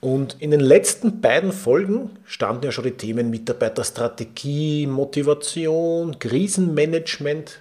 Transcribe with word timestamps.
Und 0.00 0.36
in 0.40 0.50
den 0.50 0.60
letzten 0.60 1.20
beiden 1.20 1.52
Folgen 1.52 2.10
standen 2.24 2.64
ja 2.64 2.72
schon 2.72 2.84
die 2.84 2.92
Themen 2.92 3.30
Mitarbeiterstrategie, 3.30 4.86
Motivation, 4.86 6.18
Krisenmanagement, 6.18 7.60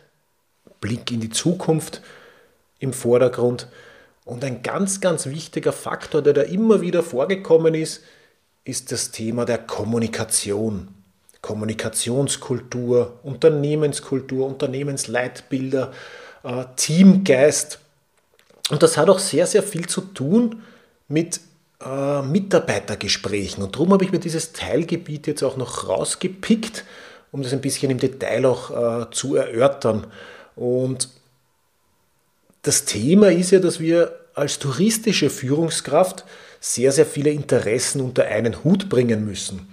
Blick 0.81 1.11
in 1.11 1.19
die 1.19 1.29
Zukunft 1.29 2.01
im 2.79 2.93
Vordergrund. 2.93 3.67
Und 4.23 4.43
ein 4.43 4.63
ganz, 4.63 5.01
ganz 5.01 5.27
wichtiger 5.27 5.71
Faktor, 5.71 6.21
der 6.21 6.33
da 6.33 6.41
immer 6.41 6.81
wieder 6.81 7.03
vorgekommen 7.03 7.75
ist, 7.75 8.01
ist 8.63 8.91
das 8.91 9.11
Thema 9.11 9.45
der 9.45 9.59
Kommunikation. 9.59 10.87
Kommunikationskultur, 11.41 13.19
Unternehmenskultur, 13.21 14.47
Unternehmensleitbilder, 14.47 15.91
äh, 16.43 16.65
Teamgeist. 16.75 17.79
Und 18.71 18.81
das 18.81 18.97
hat 18.97 19.09
auch 19.09 19.19
sehr, 19.19 19.45
sehr 19.45 19.61
viel 19.61 19.87
zu 19.87 20.01
tun 20.01 20.63
mit 21.07 21.39
äh, 21.83 22.21
Mitarbeitergesprächen. 22.21 23.63
Und 23.63 23.75
darum 23.75 23.93
habe 23.93 24.03
ich 24.03 24.11
mir 24.11 24.19
dieses 24.19 24.53
Teilgebiet 24.53 25.27
jetzt 25.27 25.43
auch 25.43 25.57
noch 25.57 25.87
rausgepickt, 25.87 26.85
um 27.31 27.43
das 27.43 27.53
ein 27.53 27.61
bisschen 27.61 27.91
im 27.91 27.99
Detail 27.99 28.45
auch 28.45 28.71
äh, 29.03 29.11
zu 29.11 29.35
erörtern. 29.35 30.07
Und 30.55 31.09
das 32.61 32.85
Thema 32.85 33.31
ist 33.31 33.51
ja, 33.51 33.59
dass 33.59 33.79
wir 33.79 34.19
als 34.33 34.59
touristische 34.59 35.29
Führungskraft 35.29 36.25
sehr, 36.59 36.91
sehr 36.91 37.05
viele 37.05 37.29
Interessen 37.29 38.01
unter 38.01 38.25
einen 38.25 38.63
Hut 38.63 38.89
bringen 38.89 39.25
müssen. 39.25 39.67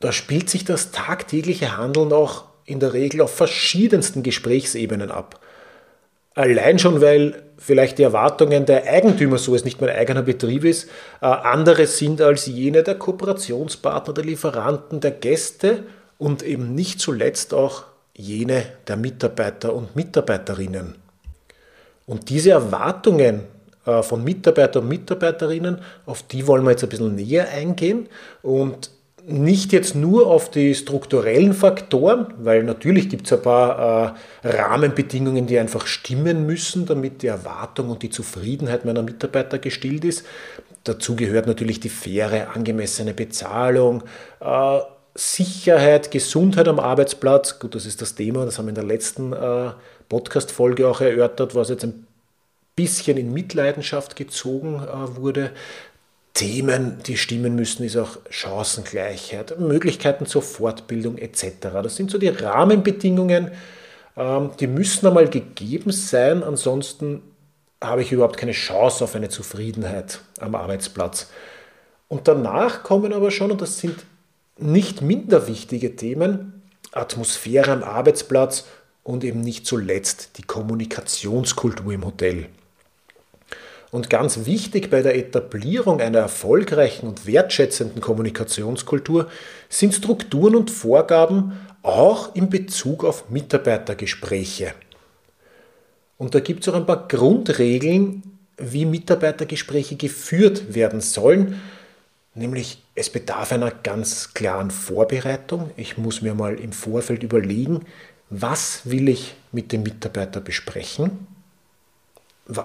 Da 0.00 0.12
spielt 0.12 0.50
sich 0.50 0.64
das 0.64 0.90
tagtägliche 0.92 1.76
Handeln 1.76 2.12
auch 2.12 2.44
in 2.64 2.80
der 2.80 2.92
Regel 2.92 3.20
auf 3.20 3.34
verschiedensten 3.34 4.22
Gesprächsebenen 4.22 5.10
ab. 5.10 5.40
Allein 6.34 6.78
schon, 6.78 7.00
weil 7.00 7.42
vielleicht 7.58 7.98
die 7.98 8.04
Erwartungen 8.04 8.64
der 8.64 8.84
Eigentümer, 8.84 9.36
so 9.38 9.54
es 9.54 9.64
nicht 9.64 9.80
mein 9.80 9.90
eigener 9.90 10.22
Betrieb 10.22 10.64
ist, 10.64 10.88
äh, 11.20 11.26
andere 11.26 11.86
sind 11.86 12.20
als 12.20 12.46
jene 12.46 12.82
der 12.82 12.94
Kooperationspartner, 12.94 14.14
der 14.14 14.24
Lieferanten, 14.24 15.00
der 15.00 15.10
Gäste 15.10 15.84
und 16.18 16.42
eben 16.42 16.74
nicht 16.74 17.00
zuletzt 17.00 17.52
auch 17.52 17.84
jene 18.14 18.64
der 18.86 18.96
Mitarbeiter 18.96 19.74
und 19.74 19.96
Mitarbeiterinnen. 19.96 20.94
Und 22.06 22.28
diese 22.28 22.50
Erwartungen 22.50 23.42
äh, 23.84 24.02
von 24.02 24.22
Mitarbeiter 24.22 24.80
und 24.80 24.88
Mitarbeiterinnen, 24.88 25.80
auf 26.06 26.22
die 26.22 26.46
wollen 26.46 26.64
wir 26.64 26.72
jetzt 26.72 26.82
ein 26.82 26.90
bisschen 26.90 27.14
näher 27.14 27.48
eingehen 27.48 28.08
und 28.42 28.90
nicht 29.32 29.72
jetzt 29.72 29.94
nur 29.94 30.26
auf 30.26 30.50
die 30.50 30.74
strukturellen 30.74 31.54
Faktoren, 31.54 32.26
weil 32.38 32.62
natürlich 32.64 33.08
gibt 33.08 33.26
es 33.26 33.32
ein 33.32 33.42
paar 33.42 34.16
äh, 34.42 34.48
Rahmenbedingungen, 34.48 35.46
die 35.46 35.58
einfach 35.58 35.86
stimmen 35.86 36.46
müssen, 36.46 36.86
damit 36.86 37.22
die 37.22 37.28
Erwartung 37.28 37.90
und 37.90 38.02
die 38.02 38.10
Zufriedenheit 38.10 38.84
meiner 38.84 39.02
Mitarbeiter 39.02 39.58
gestillt 39.58 40.04
ist. 40.04 40.24
Dazu 40.84 41.16
gehört 41.16 41.46
natürlich 41.46 41.80
die 41.80 41.88
faire, 41.88 42.54
angemessene 42.54 43.14
Bezahlung, 43.14 44.02
äh, 44.40 44.78
Sicherheit, 45.14 46.10
Gesundheit 46.10 46.68
am 46.68 46.78
Arbeitsplatz. 46.78 47.58
Gut, 47.58 47.74
das 47.74 47.86
ist 47.86 48.00
das 48.00 48.14
Thema, 48.14 48.44
das 48.44 48.58
haben 48.58 48.66
wir 48.66 48.70
in 48.70 48.74
der 48.76 48.84
letzten 48.84 49.32
äh, 49.32 49.70
Podcast-Folge 50.08 50.88
auch 50.88 51.00
erörtert, 51.00 51.54
was 51.54 51.68
jetzt 51.68 51.84
ein 51.84 52.06
bisschen 52.76 53.18
in 53.18 53.32
Mitleidenschaft 53.32 54.16
gezogen 54.16 54.82
äh, 54.82 55.16
wurde. 55.16 55.50
Themen, 56.40 57.02
die 57.06 57.18
stimmen 57.18 57.54
müssen, 57.54 57.84
ist 57.84 57.98
auch 57.98 58.16
Chancengleichheit, 58.30 59.60
Möglichkeiten 59.60 60.24
zur 60.24 60.40
Fortbildung 60.40 61.18
etc. 61.18 61.68
Das 61.82 61.96
sind 61.96 62.10
so 62.10 62.16
die 62.16 62.28
Rahmenbedingungen, 62.28 63.50
ähm, 64.16 64.50
die 64.58 64.66
müssen 64.66 65.06
einmal 65.06 65.28
gegeben 65.28 65.92
sein, 65.92 66.42
ansonsten 66.42 67.20
habe 67.84 68.00
ich 68.00 68.12
überhaupt 68.12 68.38
keine 68.38 68.52
Chance 68.52 69.04
auf 69.04 69.14
eine 69.14 69.28
Zufriedenheit 69.28 70.20
am 70.38 70.54
Arbeitsplatz. 70.54 71.28
Und 72.08 72.26
danach 72.26 72.84
kommen 72.84 73.12
aber 73.12 73.30
schon, 73.30 73.50
und 73.50 73.60
das 73.60 73.78
sind 73.78 73.96
nicht 74.56 75.02
minder 75.02 75.46
wichtige 75.46 75.94
Themen, 75.94 76.62
Atmosphäre 76.92 77.70
am 77.70 77.82
Arbeitsplatz 77.82 78.64
und 79.02 79.24
eben 79.24 79.42
nicht 79.42 79.66
zuletzt 79.66 80.38
die 80.38 80.42
Kommunikationskultur 80.42 81.92
im 81.92 82.06
Hotel. 82.06 82.48
Und 83.90 84.08
ganz 84.08 84.46
wichtig 84.46 84.88
bei 84.88 85.02
der 85.02 85.16
Etablierung 85.16 86.00
einer 86.00 86.20
erfolgreichen 86.20 87.08
und 87.08 87.26
wertschätzenden 87.26 88.00
Kommunikationskultur 88.00 89.28
sind 89.68 89.94
Strukturen 89.94 90.54
und 90.54 90.70
Vorgaben 90.70 91.52
auch 91.82 92.34
in 92.36 92.50
Bezug 92.50 93.04
auf 93.04 93.30
Mitarbeitergespräche. 93.30 94.74
Und 96.18 96.34
da 96.34 96.40
gibt 96.40 96.62
es 96.62 96.68
auch 96.68 96.76
ein 96.76 96.86
paar 96.86 97.08
Grundregeln, 97.08 98.22
wie 98.58 98.84
Mitarbeitergespräche 98.84 99.96
geführt 99.96 100.74
werden 100.74 101.00
sollen. 101.00 101.60
Nämlich 102.34 102.82
es 102.94 103.10
bedarf 103.10 103.50
einer 103.50 103.72
ganz 103.72 104.34
klaren 104.34 104.70
Vorbereitung. 104.70 105.70
Ich 105.76 105.98
muss 105.98 106.22
mir 106.22 106.34
mal 106.34 106.60
im 106.60 106.72
Vorfeld 106.72 107.24
überlegen, 107.24 107.86
was 108.28 108.82
will 108.84 109.08
ich 109.08 109.34
mit 109.50 109.72
dem 109.72 109.82
Mitarbeiter 109.82 110.40
besprechen 110.40 111.26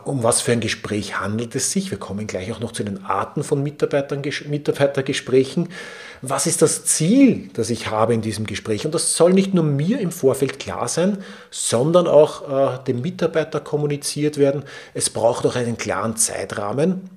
um 0.06 0.23
was 0.23 0.41
für 0.41 0.51
ein 0.51 0.59
Gespräch 0.59 1.19
handelt 1.19 1.56
es 1.56 1.72
sich? 1.72 1.91
Wir 1.91 1.97
kommen 1.97 2.28
gleich 2.28 2.51
auch 2.51 2.59
noch 2.59 2.72
zu 2.72 2.84
den 2.84 3.06
Arten 3.06 3.44
von 3.44 3.63
Mitarbeitergesprächen. 3.63 5.69
Was 6.22 6.47
ist 6.47 6.62
das 6.62 6.85
Ziel, 6.85 7.50
das 7.53 7.69
ich 7.69 7.90
habe 7.90 8.13
in 8.13 8.22
diesem 8.22 8.46
Gespräch? 8.46 8.85
Und 8.85 8.96
das 8.96 9.16
soll 9.16 9.34
nicht 9.34 9.53
nur 9.53 9.63
mir 9.63 10.00
im 10.00 10.12
Vorfeld 10.12 10.59
klar 10.59 10.88
sein, 10.88 11.18
sondern 11.51 12.07
auch 12.07 12.78
äh, 12.78 12.84
dem 12.85 13.01
Mitarbeiter 13.01 13.59
kommuniziert 13.59 14.38
werden. 14.38 14.63
Es 14.94 15.09
braucht 15.09 15.46
auch 15.46 15.56
einen 15.56 15.78
klaren 15.78 16.16
Zeitrahmen, 16.16 17.09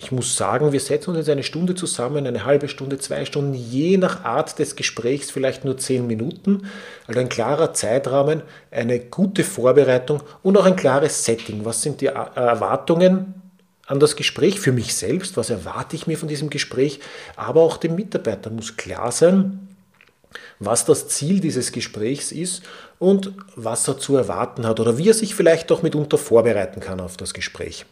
ich 0.00 0.12
muss 0.12 0.36
sagen, 0.36 0.70
wir 0.70 0.78
setzen 0.78 1.10
uns 1.10 1.18
jetzt 1.18 1.28
eine 1.28 1.42
Stunde 1.42 1.74
zusammen, 1.74 2.24
eine 2.24 2.44
halbe 2.44 2.68
Stunde, 2.68 2.98
zwei 2.98 3.24
Stunden, 3.24 3.54
je 3.54 3.96
nach 3.96 4.24
Art 4.24 4.56
des 4.60 4.76
Gesprächs 4.76 5.32
vielleicht 5.32 5.64
nur 5.64 5.76
zehn 5.76 6.06
Minuten. 6.06 6.68
Also 7.08 7.18
ein 7.18 7.28
klarer 7.28 7.74
Zeitrahmen, 7.74 8.42
eine 8.70 9.00
gute 9.00 9.42
Vorbereitung 9.42 10.22
und 10.44 10.56
auch 10.56 10.66
ein 10.66 10.76
klares 10.76 11.24
Setting. 11.24 11.64
Was 11.64 11.82
sind 11.82 12.00
die 12.00 12.06
Erwartungen 12.06 13.34
an 13.86 13.98
das 13.98 14.14
Gespräch 14.14 14.60
für 14.60 14.70
mich 14.70 14.94
selbst? 14.94 15.36
Was 15.36 15.50
erwarte 15.50 15.96
ich 15.96 16.06
mir 16.06 16.16
von 16.16 16.28
diesem 16.28 16.48
Gespräch? 16.48 17.00
Aber 17.34 17.62
auch 17.62 17.76
dem 17.76 17.96
Mitarbeiter 17.96 18.50
muss 18.50 18.76
klar 18.76 19.10
sein, 19.10 19.68
was 20.60 20.84
das 20.84 21.08
Ziel 21.08 21.40
dieses 21.40 21.72
Gesprächs 21.72 22.30
ist 22.30 22.62
und 23.00 23.32
was 23.56 23.88
er 23.88 23.98
zu 23.98 24.14
erwarten 24.14 24.64
hat 24.64 24.78
oder 24.78 24.96
wie 24.96 25.08
er 25.08 25.14
sich 25.14 25.34
vielleicht 25.34 25.72
auch 25.72 25.82
mitunter 25.82 26.18
vorbereiten 26.18 26.78
kann 26.78 27.00
auf 27.00 27.16
das 27.16 27.34
Gespräch. 27.34 27.84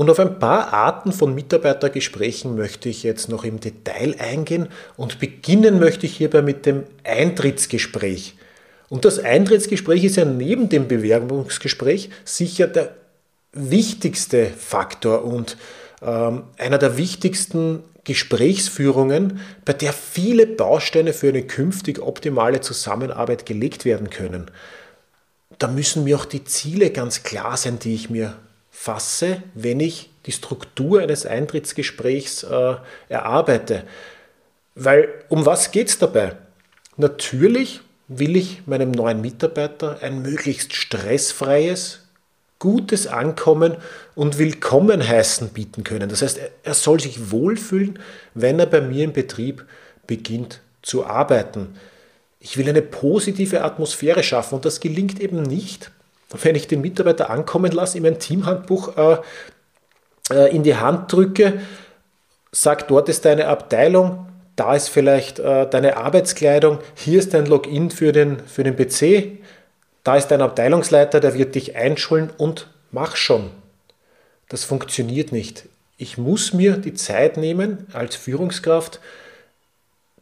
Und 0.00 0.08
auf 0.08 0.18
ein 0.18 0.38
paar 0.38 0.72
Arten 0.72 1.12
von 1.12 1.34
Mitarbeitergesprächen 1.34 2.56
möchte 2.56 2.88
ich 2.88 3.02
jetzt 3.02 3.28
noch 3.28 3.44
im 3.44 3.60
Detail 3.60 4.14
eingehen 4.18 4.68
und 4.96 5.18
beginnen 5.18 5.78
möchte 5.78 6.06
ich 6.06 6.16
hierbei 6.16 6.40
mit 6.40 6.64
dem 6.64 6.84
Eintrittsgespräch. 7.04 8.34
Und 8.88 9.04
das 9.04 9.18
Eintrittsgespräch 9.18 10.04
ist 10.04 10.16
ja 10.16 10.24
neben 10.24 10.70
dem 10.70 10.88
Bewerbungsgespräch 10.88 12.08
sicher 12.24 12.66
der 12.66 12.94
wichtigste 13.52 14.46
Faktor 14.46 15.22
und 15.22 15.58
ähm, 16.00 16.44
einer 16.56 16.78
der 16.78 16.96
wichtigsten 16.96 17.82
Gesprächsführungen, 18.04 19.40
bei 19.66 19.74
der 19.74 19.92
viele 19.92 20.46
Bausteine 20.46 21.12
für 21.12 21.28
eine 21.28 21.42
künftig 21.42 22.00
optimale 22.00 22.62
Zusammenarbeit 22.62 23.44
gelegt 23.44 23.84
werden 23.84 24.08
können. 24.08 24.50
Da 25.58 25.68
müssen 25.68 26.04
mir 26.04 26.16
auch 26.16 26.24
die 26.24 26.44
Ziele 26.44 26.88
ganz 26.88 27.22
klar 27.22 27.58
sein, 27.58 27.78
die 27.78 27.94
ich 27.94 28.08
mir 28.08 28.38
fasse, 28.80 29.42
wenn 29.52 29.78
ich 29.78 30.08
die 30.24 30.32
Struktur 30.32 31.02
eines 31.02 31.26
Eintrittsgesprächs 31.26 32.44
äh, 32.44 32.76
erarbeite. 33.10 33.84
Weil 34.74 35.10
um 35.28 35.44
was 35.44 35.70
geht 35.70 35.90
es 35.90 35.98
dabei? 35.98 36.36
Natürlich 36.96 37.82
will 38.08 38.36
ich 38.36 38.62
meinem 38.66 38.90
neuen 38.90 39.20
Mitarbeiter 39.20 39.98
ein 40.00 40.22
möglichst 40.22 40.72
stressfreies, 40.72 42.06
gutes 42.58 43.06
Ankommen 43.06 43.76
und 44.14 44.38
Willkommen 44.38 45.06
heißen 45.06 45.50
bieten 45.50 45.84
können. 45.84 46.08
Das 46.08 46.22
heißt, 46.22 46.40
er 46.62 46.74
soll 46.74 47.00
sich 47.00 47.30
wohlfühlen, 47.30 47.98
wenn 48.32 48.58
er 48.58 48.66
bei 48.66 48.80
mir 48.80 49.04
im 49.04 49.12
Betrieb 49.12 49.66
beginnt 50.06 50.60
zu 50.80 51.04
arbeiten. 51.04 51.74
Ich 52.38 52.56
will 52.56 52.66
eine 52.66 52.80
positive 52.80 53.62
Atmosphäre 53.62 54.22
schaffen 54.22 54.54
und 54.54 54.64
das 54.64 54.80
gelingt 54.80 55.20
eben 55.20 55.42
nicht, 55.42 55.90
wenn 56.30 56.54
ich 56.54 56.68
den 56.68 56.80
Mitarbeiter 56.80 57.30
ankommen 57.30 57.72
lasse, 57.72 57.98
ihm 57.98 58.04
ein 58.04 58.18
Teamhandbuch 58.18 58.96
äh, 58.96 59.16
äh, 60.30 60.54
in 60.54 60.62
die 60.62 60.76
Hand 60.76 61.12
drücke 61.12 61.60
sag, 62.52 62.88
dort 62.88 63.08
ist 63.08 63.24
deine 63.24 63.46
Abteilung, 63.46 64.26
da 64.56 64.74
ist 64.74 64.88
vielleicht 64.88 65.38
äh, 65.38 65.68
deine 65.68 65.96
Arbeitskleidung, 65.96 66.78
hier 66.94 67.18
ist 67.18 67.34
dein 67.34 67.46
Login 67.46 67.90
für 67.90 68.12
den, 68.12 68.40
für 68.40 68.64
den 68.64 68.76
PC, 68.76 69.38
da 70.04 70.16
ist 70.16 70.28
dein 70.28 70.42
Abteilungsleiter, 70.42 71.20
der 71.20 71.34
wird 71.34 71.54
dich 71.54 71.76
einschulen 71.76 72.30
und 72.36 72.68
mach 72.90 73.16
schon. 73.16 73.50
Das 74.48 74.64
funktioniert 74.64 75.32
nicht. 75.32 75.68
Ich 75.96 76.18
muss 76.18 76.52
mir 76.52 76.76
die 76.76 76.94
Zeit 76.94 77.36
nehmen, 77.36 77.86
als 77.92 78.16
Führungskraft 78.16 79.00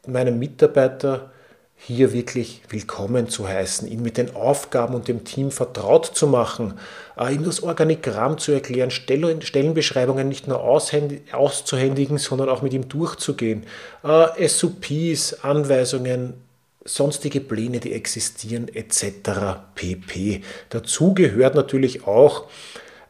meinem 0.07 0.39
Mitarbeiter 0.39 1.31
hier 1.79 2.13
wirklich 2.13 2.61
willkommen 2.69 3.29
zu 3.29 3.49
heißen, 3.49 3.89
ihn 3.89 4.03
mit 4.03 4.17
den 4.17 4.35
Aufgaben 4.35 4.95
und 4.95 5.09
dem 5.09 5.25
Team 5.25 5.51
vertraut 5.51 6.07
zu 6.07 6.27
machen, 6.27 6.75
äh, 7.19 7.33
ihm 7.33 7.45
das 7.45 7.63
Organigramm 7.63 8.39
zu 8.39 8.53
erklären, 8.53 8.91
Stellenbeschreibungen 8.91 10.29
nicht 10.29 10.49
nur 10.49 10.61
auszuhändigen, 10.61 12.19
sondern 12.19 12.49
auch 12.49 12.63
mit 12.63 12.73
ihm 12.73 12.89
durchzugehen, 12.89 13.65
äh, 14.03 14.49
SOPs, 14.49 15.45
Anweisungen, 15.45 16.35
sonstige 16.85 17.41
Pläne, 17.41 17.81
die 17.81 17.93
existieren, 17.93 18.69
etc. 18.69 19.61
pp. 19.75 20.43
Dazu 20.71 21.15
gehört 21.15 21.55
natürlich 21.55 22.07
auch 22.07 22.47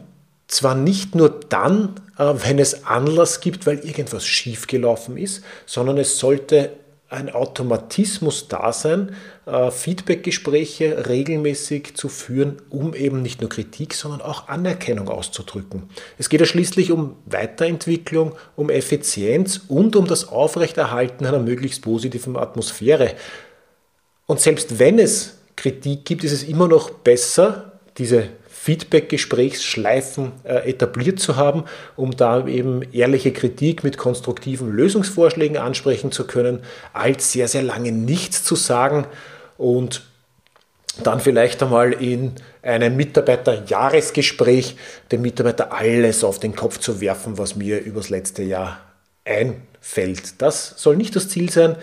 zwar 0.49 0.75
nicht 0.75 1.15
nur 1.15 1.39
dann, 1.47 1.95
äh, 2.17 2.33
wenn 2.45 2.59
es 2.59 2.83
Anlass 2.83 3.39
gibt, 3.39 3.65
weil 3.65 3.79
irgendwas 3.79 4.25
schiefgelaufen 4.25 5.15
ist, 5.15 5.45
sondern 5.65 5.97
es 5.97 6.17
sollte 6.17 6.73
ein 7.13 7.29
Automatismus 7.29 8.47
da 8.47 8.73
sein, 8.73 9.15
äh, 9.45 9.71
Feedbackgespräche 9.71 11.07
regelmäßig 11.07 11.95
zu 11.95 12.09
führen, 12.09 12.61
um 12.69 12.93
eben 12.93 13.21
nicht 13.21 13.39
nur 13.41 13.49
Kritik, 13.49 13.93
sondern 13.93 14.21
auch 14.21 14.47
Anerkennung 14.49 15.07
auszudrücken. 15.09 15.83
Es 16.17 16.29
geht 16.29 16.41
ja 16.41 16.45
schließlich 16.45 16.91
um 16.91 17.15
Weiterentwicklung, 17.25 18.33
um 18.55 18.69
Effizienz 18.69 19.61
und 19.67 19.95
um 19.95 20.07
das 20.07 20.27
Aufrechterhalten 20.27 21.25
einer 21.25 21.39
möglichst 21.39 21.83
positiven 21.83 22.35
Atmosphäre. 22.35 23.13
Und 24.25 24.39
selbst 24.39 24.79
wenn 24.79 24.99
es 24.99 25.37
Kritik 25.55 26.05
gibt, 26.05 26.23
ist 26.23 26.31
es 26.31 26.43
immer 26.43 26.67
noch 26.67 26.89
besser, 26.89 27.79
diese 27.97 28.29
Feedback-Gesprächsschleifen 28.63 30.31
äh, 30.45 30.69
etabliert 30.69 31.19
zu 31.19 31.35
haben, 31.35 31.65
um 31.97 32.15
da 32.15 32.47
eben 32.47 32.81
ehrliche 32.93 33.33
Kritik 33.33 33.83
mit 33.83 33.97
konstruktiven 33.97 34.71
Lösungsvorschlägen 34.71 35.57
ansprechen 35.57 36.13
zu 36.13 36.25
können, 36.25 36.61
als 36.93 37.33
sehr, 37.33 37.49
sehr 37.49 37.61
lange 37.61 37.91
nichts 37.91 38.45
zu 38.45 38.55
sagen 38.55 39.05
und 39.57 40.03
dann 41.03 41.19
vielleicht 41.19 41.61
einmal 41.61 41.91
in 41.91 42.35
einem 42.61 42.95
Mitarbeiterjahresgespräch 42.95 44.77
dem 45.11 45.23
Mitarbeiter 45.23 45.73
alles 45.73 46.23
auf 46.23 46.39
den 46.39 46.55
Kopf 46.55 46.77
zu 46.77 47.01
werfen, 47.01 47.37
was 47.37 47.57
mir 47.57 47.81
übers 47.81 48.09
letzte 48.09 48.43
Jahr 48.43 48.79
einfällt. 49.25 50.41
Das 50.41 50.75
soll 50.77 50.95
nicht 50.95 51.17
das 51.17 51.27
Ziel 51.27 51.49
sein. 51.49 51.75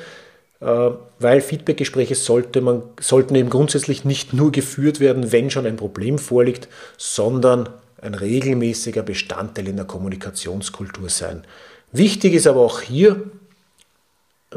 Äh, 0.60 0.90
weil 1.18 1.40
Feedbackgespräche 1.40 2.14
sollte 2.14 2.60
man, 2.60 2.82
sollten 3.00 3.34
eben 3.34 3.50
grundsätzlich 3.50 4.04
nicht 4.04 4.32
nur 4.32 4.52
geführt 4.52 5.00
werden, 5.00 5.32
wenn 5.32 5.50
schon 5.50 5.66
ein 5.66 5.76
Problem 5.76 6.18
vorliegt, 6.18 6.68
sondern 6.96 7.68
ein 8.02 8.14
regelmäßiger 8.14 9.02
Bestandteil 9.02 9.68
in 9.68 9.76
der 9.76 9.84
Kommunikationskultur 9.86 11.08
sein. 11.08 11.44
Wichtig 11.92 12.34
ist 12.34 12.46
aber 12.46 12.60
auch 12.60 12.80
hier 12.80 13.22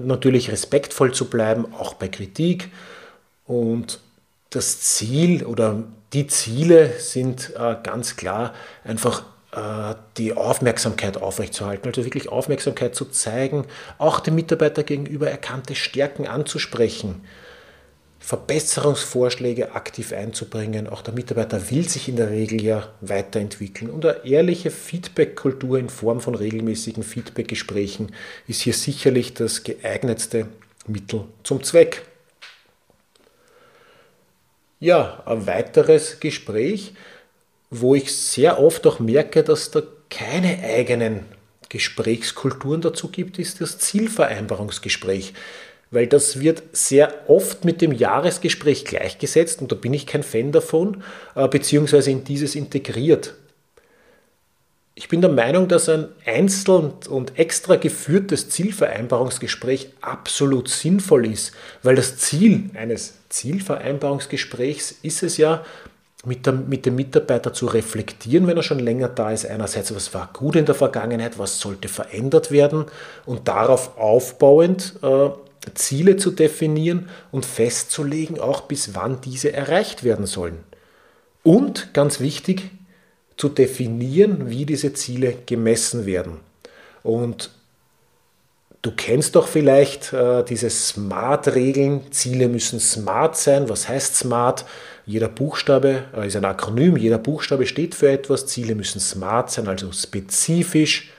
natürlich 0.01 0.51
respektvoll 0.51 1.13
zu 1.13 1.29
bleiben, 1.29 1.73
auch 1.73 1.94
bei 1.94 2.07
Kritik. 2.07 2.69
Und 3.45 4.00
das 4.50 4.81
Ziel 4.81 5.45
oder 5.45 5.83
die 6.13 6.27
Ziele 6.27 7.00
sind 7.00 7.53
äh, 7.57 7.75
ganz 7.81 8.15
klar 8.15 8.53
einfach 8.83 9.23
die 10.17 10.33
Aufmerksamkeit 10.33 11.21
aufrechtzuerhalten, 11.21 11.88
also 11.88 12.03
wirklich 12.03 12.29
Aufmerksamkeit 12.29 12.95
zu 12.95 13.05
zeigen, 13.05 13.65
auch 13.97 14.19
dem 14.19 14.35
Mitarbeiter 14.35 14.83
gegenüber 14.83 15.29
erkannte 15.29 15.75
Stärken 15.75 16.27
anzusprechen, 16.27 17.23
Verbesserungsvorschläge 18.19 19.75
aktiv 19.75 20.13
einzubringen. 20.13 20.88
Auch 20.88 21.01
der 21.01 21.13
Mitarbeiter 21.13 21.69
will 21.69 21.89
sich 21.89 22.07
in 22.07 22.15
der 22.15 22.29
Regel 22.29 22.63
ja 22.63 22.88
weiterentwickeln. 23.01 23.91
Und 23.91 24.05
eine 24.05 24.25
ehrliche 24.25 24.71
Feedback-Kultur 24.71 25.77
in 25.77 25.89
Form 25.89 26.21
von 26.21 26.33
regelmäßigen 26.33 27.03
Feedback-Gesprächen 27.03 28.13
ist 28.47 28.61
hier 28.61 28.73
sicherlich 28.73 29.33
das 29.33 29.63
geeignetste 29.63 30.47
Mittel 30.88 31.25
zum 31.43 31.63
Zweck. 31.63 32.03
Ja, 34.79 35.22
ein 35.25 35.45
weiteres 35.45 36.22
Gespräch 36.22 36.93
wo 37.74 37.96
ich 37.96 38.15
sehr 38.15 38.60
oft 38.60 38.86
auch 38.86 39.00
merke, 39.00 39.44
dass 39.44 39.72
da 39.72 39.82
keine 40.10 40.63
eigenen 40.63 41.25
Gesprächskulturen 41.70 42.82
dazu 42.82 43.08
gibt, 43.08 43.39
ist 43.39 43.62
das 43.62 43.80
Zielvereinbarungsgespräch. 43.80 45.34
Weil 45.89 46.06
das 46.08 46.39
wird 46.39 46.62
sehr 46.72 47.30
oft 47.30 47.65
mit 47.65 47.82
dem 47.82 47.92
Jahresgespräch 47.92 48.86
gleichgesetzt 48.86 49.62
und 49.62 49.72
da 49.72 49.75
bin 49.75 49.94
ich 49.94 50.06
kein 50.06 50.24
Fan 50.24 50.51
davon, 50.51 51.03
äh, 51.36 51.48
beziehungsweise 51.48 52.12
in 52.12 52.24
dieses 52.24 52.56
integriert. 52.56 53.34
Ich 54.96 55.10
bin 55.10 55.22
der 55.22 55.32
Meinung, 55.32 55.68
dass 55.68 55.89
ein 55.89 56.10
einzeln 56.25 56.94
und 57.10 57.39
extra 57.39 57.77
geführtes 57.77 58.50
Zielvereinbarungsgespräch 58.50 59.89
absolut 60.01 60.70
sinnvoll 60.70 61.25
ist, 61.25 61.53
weil 61.82 61.96
das 61.96 62.18
Ziel 62.18 62.70
eines 62.75 63.15
Zielvereinbarungsgesprächs 63.30 64.96
ist 65.01 65.24
es 65.24 65.38
ja, 65.38 65.65
mit, 66.25 66.46
der, 66.46 66.53
mit 66.53 66.86
dem 66.86 66.96
Mitarbeiter 66.96 67.53
zu 67.53 67.65
reflektieren, 67.65 68.48
wenn 68.48 68.58
er 68.58 68.63
schon 68.63 68.80
länger 68.80 69.10
da 69.10 69.32
ist. 69.32 69.46
Einerseits, 69.46 69.94
was 69.94 70.13
war 70.13 70.30
gut 70.32 70.56
in 70.56 70.65
der 70.65 70.75
Vergangenheit, 70.75 71.38
was 71.38 71.60
sollte 71.60 71.88
verändert 71.88 72.51
werden 72.51 72.86
und 73.25 73.48
darauf 73.48 73.98
aufbauend 73.98 74.96
äh, 75.01 75.30
Ziele 75.74 76.18
zu 76.18 76.32
definieren 76.32 77.10
und 77.32 77.46
festzulegen, 77.46 78.39
auch 78.39 78.62
bis 78.62 78.96
wann 78.96 79.22
diese 79.22 79.53
erreicht 79.53 80.03
werden 80.03 80.25
sollen. 80.25 80.60
Und 81.44 81.94
ganz 81.94 82.20
wichtig, 82.20 82.72
zu 83.36 83.50
definieren, 83.50 84.50
wie 84.50 84.65
diese 84.65 84.94
Ziele 84.94 85.36
gemessen 85.46 86.06
werden. 86.06 86.39
Und 87.01 87.50
du 88.83 88.91
kennst 88.91 89.35
doch 89.35 89.47
vielleicht 89.47 90.13
äh, 90.13 90.43
diese 90.43 90.69
Smart-Regeln. 90.69 92.11
Ziele 92.11 92.47
müssen 92.47 92.79
smart 92.79 93.35
sein. 93.35 93.69
Was 93.69 93.89
heißt 93.89 94.15
smart? 94.15 94.65
Jeder 95.05 95.29
Buchstabe 95.29 96.03
äh, 96.15 96.27
ist 96.27 96.35
ein 96.35 96.45
Akronym, 96.45 96.95
jeder 96.97 97.17
Buchstabe 97.17 97.65
steht 97.65 97.95
für 97.95 98.11
etwas. 98.11 98.45
Ziele 98.45 98.75
müssen 98.75 98.99
smart 98.99 99.49
sein, 99.51 99.67
also 99.67 99.91
spezifisch, 99.91 101.11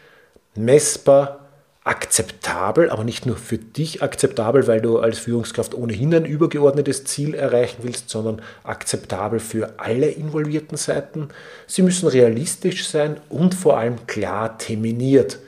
messbar, 0.55 1.41
akzeptabel, 1.85 2.89
aber 2.91 3.05
nicht 3.05 3.27
nur 3.27 3.37
für 3.37 3.59
dich 3.59 4.03
akzeptabel, 4.03 4.67
weil 4.67 4.81
du 4.81 4.99
als 4.99 5.19
Führungskraft 5.19 5.75
ohnehin 5.75 6.15
ein 6.15 6.25
übergeordnetes 6.25 7.05
Ziel 7.05 7.35
erreichen 7.35 7.79
willst, 7.83 8.09
sondern 8.09 8.41
akzeptabel 8.63 9.39
für 9.39 9.75
alle 9.79 10.09
involvierten 10.09 10.79
Seiten. 10.79 11.29
Sie 11.67 11.83
müssen 11.83 12.09
realistisch 12.09 12.89
sein 12.89 13.19
und 13.29 13.55
vor 13.55 13.79
allem 13.79 14.07
klar 14.07 14.57
terminiert. 14.57 15.39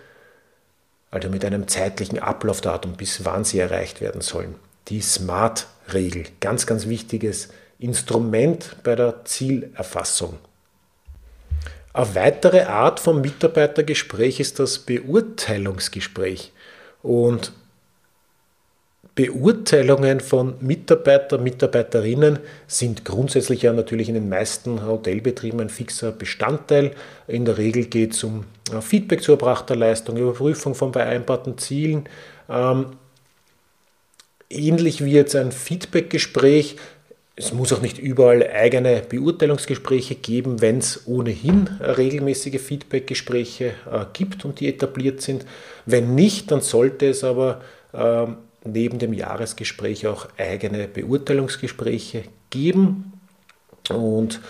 Also 1.16 1.28
mit 1.30 1.44
einem 1.44 1.68
zeitlichen 1.68 2.18
Ablaufdatum, 2.18 2.92
bis 2.92 3.24
wann 3.24 3.44
sie 3.44 3.58
erreicht 3.58 4.00
werden 4.00 4.20
sollen. 4.20 4.54
Die 4.88 5.00
SMART-Regel, 5.00 6.24
ganz, 6.40 6.66
ganz 6.66 6.86
wichtiges 6.86 7.48
Instrument 7.78 8.76
bei 8.82 8.94
der 8.94 9.24
Zielerfassung. 9.24 10.38
Eine 11.92 12.14
weitere 12.14 12.64
Art 12.64 13.00
von 13.00 13.20
Mitarbeitergespräch 13.20 14.38
ist 14.38 14.58
das 14.58 14.78
Beurteilungsgespräch. 14.80 16.52
Und 17.02 17.52
Beurteilungen 19.16 20.20
von 20.20 20.54
Mitarbeiter, 20.60 21.38
Mitarbeiterinnen 21.38 22.38
sind 22.66 23.04
grundsätzlich 23.06 23.62
ja 23.62 23.72
natürlich 23.72 24.08
in 24.08 24.14
den 24.14 24.28
meisten 24.28 24.86
Hotelbetrieben 24.86 25.58
ein 25.58 25.70
fixer 25.70 26.12
Bestandteil. 26.12 26.92
In 27.26 27.46
der 27.46 27.56
Regel 27.56 27.86
geht 27.86 28.12
es 28.12 28.22
um 28.22 28.44
Feedback 28.82 29.22
zu 29.22 29.32
erbrachter 29.32 29.74
Leistung, 29.74 30.18
Überprüfung 30.18 30.74
von 30.74 30.92
vereinbarten 30.92 31.56
Zielen. 31.56 32.08
Ähm, 32.50 32.88
ähnlich 34.50 35.02
wie 35.02 35.12
jetzt 35.12 35.34
ein 35.34 35.50
Feedbackgespräch 35.50 36.76
es 37.38 37.52
muss 37.52 37.70
auch 37.74 37.82
nicht 37.82 37.98
überall 37.98 38.48
eigene 38.48 39.02
Beurteilungsgespräche 39.06 40.14
geben, 40.14 40.62
wenn 40.62 40.78
es 40.78 41.06
ohnehin 41.06 41.68
regelmäßige 41.80 42.58
Feedbackgespräche 42.58 43.66
äh, 43.66 44.06
gibt 44.14 44.46
und 44.46 44.58
die 44.60 44.68
etabliert 44.68 45.20
sind. 45.20 45.44
Wenn 45.84 46.14
nicht, 46.14 46.50
dann 46.50 46.62
sollte 46.62 47.10
es 47.10 47.24
aber 47.24 47.60
äh, 47.92 48.26
neben 48.66 48.98
dem 48.98 49.12
Jahresgespräch 49.12 50.06
auch 50.06 50.28
eigene 50.38 50.88
Beurteilungsgespräche 50.88 52.24
geben. 52.50 53.12
Und 53.90 54.40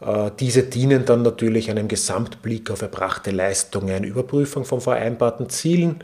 äh, 0.00 0.30
diese 0.38 0.62
dienen 0.62 1.04
dann 1.04 1.22
natürlich 1.22 1.70
einem 1.70 1.88
Gesamtblick 1.88 2.70
auf 2.70 2.82
erbrachte 2.82 3.30
Leistungen, 3.30 4.04
Überprüfung 4.04 4.64
von 4.64 4.80
vereinbarten 4.80 5.48
Zielen 5.48 5.96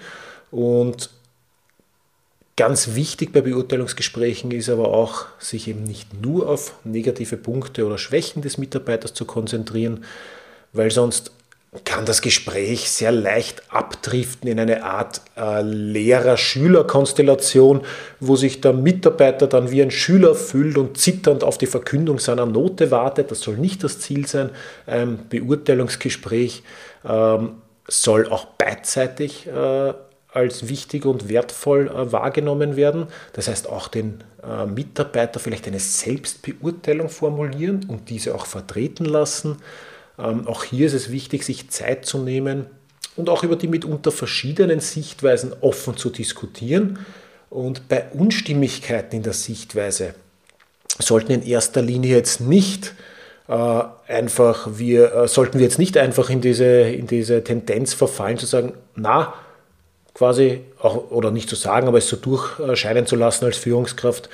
und 0.50 1.10
Ganz 2.58 2.96
wichtig 2.96 3.32
bei 3.32 3.40
Beurteilungsgesprächen 3.40 4.50
ist 4.50 4.68
aber 4.68 4.88
auch, 4.88 5.26
sich 5.38 5.68
eben 5.68 5.84
nicht 5.84 6.20
nur 6.20 6.48
auf 6.48 6.74
negative 6.82 7.36
Punkte 7.36 7.86
oder 7.86 7.98
Schwächen 7.98 8.42
des 8.42 8.58
Mitarbeiters 8.58 9.14
zu 9.14 9.26
konzentrieren, 9.26 10.04
weil 10.72 10.90
sonst 10.90 11.30
kann 11.84 12.04
das 12.04 12.22
Gespräch 12.22 12.90
sehr 12.90 13.12
leicht 13.12 13.62
abdriften 13.70 14.48
in 14.48 14.58
eine 14.60 14.84
Art 14.84 15.20
äh, 15.36 15.62
Lehrer-Schüler-Konstellation, 15.62 17.82
wo 18.20 18.36
sich 18.36 18.60
der 18.60 18.72
Mitarbeiter 18.72 19.46
dann 19.46 19.70
wie 19.70 19.82
ein 19.82 19.90
Schüler 19.90 20.34
fühlt 20.34 20.78
und 20.78 20.98
zitternd 20.98 21.44
auf 21.44 21.58
die 21.58 21.66
Verkündung 21.66 22.18
seiner 22.18 22.46
Note 22.46 22.90
wartet. 22.90 23.30
Das 23.30 23.40
soll 23.40 23.56
nicht 23.56 23.84
das 23.84 24.00
Ziel 24.00 24.26
sein. 24.26 24.50
Ein 24.86 25.20
Beurteilungsgespräch 25.28 26.62
ähm, 27.08 27.56
soll 27.86 28.28
auch 28.28 28.44
beidseitig 28.44 29.46
äh, 29.46 29.92
als 30.32 30.68
wichtig 30.68 31.06
und 31.06 31.28
wertvoll 31.28 31.88
äh, 31.88 32.12
wahrgenommen 32.12 32.76
werden. 32.76 33.06
Das 33.32 33.48
heißt, 33.48 33.68
auch 33.68 33.88
den 33.88 34.22
äh, 34.42 34.66
Mitarbeiter 34.66 35.40
vielleicht 35.40 35.66
eine 35.66 35.80
Selbstbeurteilung 35.80 37.08
formulieren 37.08 37.86
und 37.88 38.10
diese 38.10 38.34
auch 38.34 38.46
vertreten 38.46 39.04
lassen. 39.04 39.56
Ähm, 40.18 40.46
auch 40.46 40.64
hier 40.64 40.86
ist 40.86 40.94
es 40.94 41.10
wichtig, 41.10 41.44
sich 41.44 41.70
Zeit 41.70 42.04
zu 42.04 42.18
nehmen 42.18 42.66
und 43.16 43.28
auch 43.28 43.42
über 43.42 43.56
die 43.56 43.68
mitunter 43.68 44.10
verschiedenen 44.10 44.80
Sichtweisen 44.80 45.52
offen 45.60 45.96
zu 45.96 46.10
diskutieren. 46.10 46.98
Und 47.50 47.88
bei 47.88 48.06
Unstimmigkeiten 48.12 49.16
in 49.16 49.22
der 49.22 49.32
Sichtweise 49.32 50.14
sollten 50.98 51.32
in 51.32 51.42
erster 51.42 51.82
Linie 51.82 52.16
jetzt 52.16 52.40
nicht 52.40 52.94
äh, 53.48 53.82
einfach 54.06 54.68
wir 54.74 55.14
äh, 55.14 55.28
sollten 55.28 55.58
wir 55.58 55.64
jetzt 55.64 55.78
nicht 55.78 55.96
einfach 55.96 56.28
in 56.28 56.40
diese, 56.40 56.66
in 56.66 57.06
diese 57.06 57.42
Tendenz 57.42 57.94
verfallen 57.94 58.36
zu 58.36 58.46
sagen, 58.46 58.74
na, 58.94 59.32
quasi, 60.12 60.60
auch, 60.80 61.10
oder 61.10 61.30
nicht 61.30 61.48
zu 61.48 61.56
sagen, 61.56 61.88
aber 61.88 61.98
es 61.98 62.08
so 62.08 62.16
durchscheinen 62.16 63.06
zu 63.06 63.16
lassen 63.16 63.46
als 63.46 63.56
Führungskraft. 63.56 64.28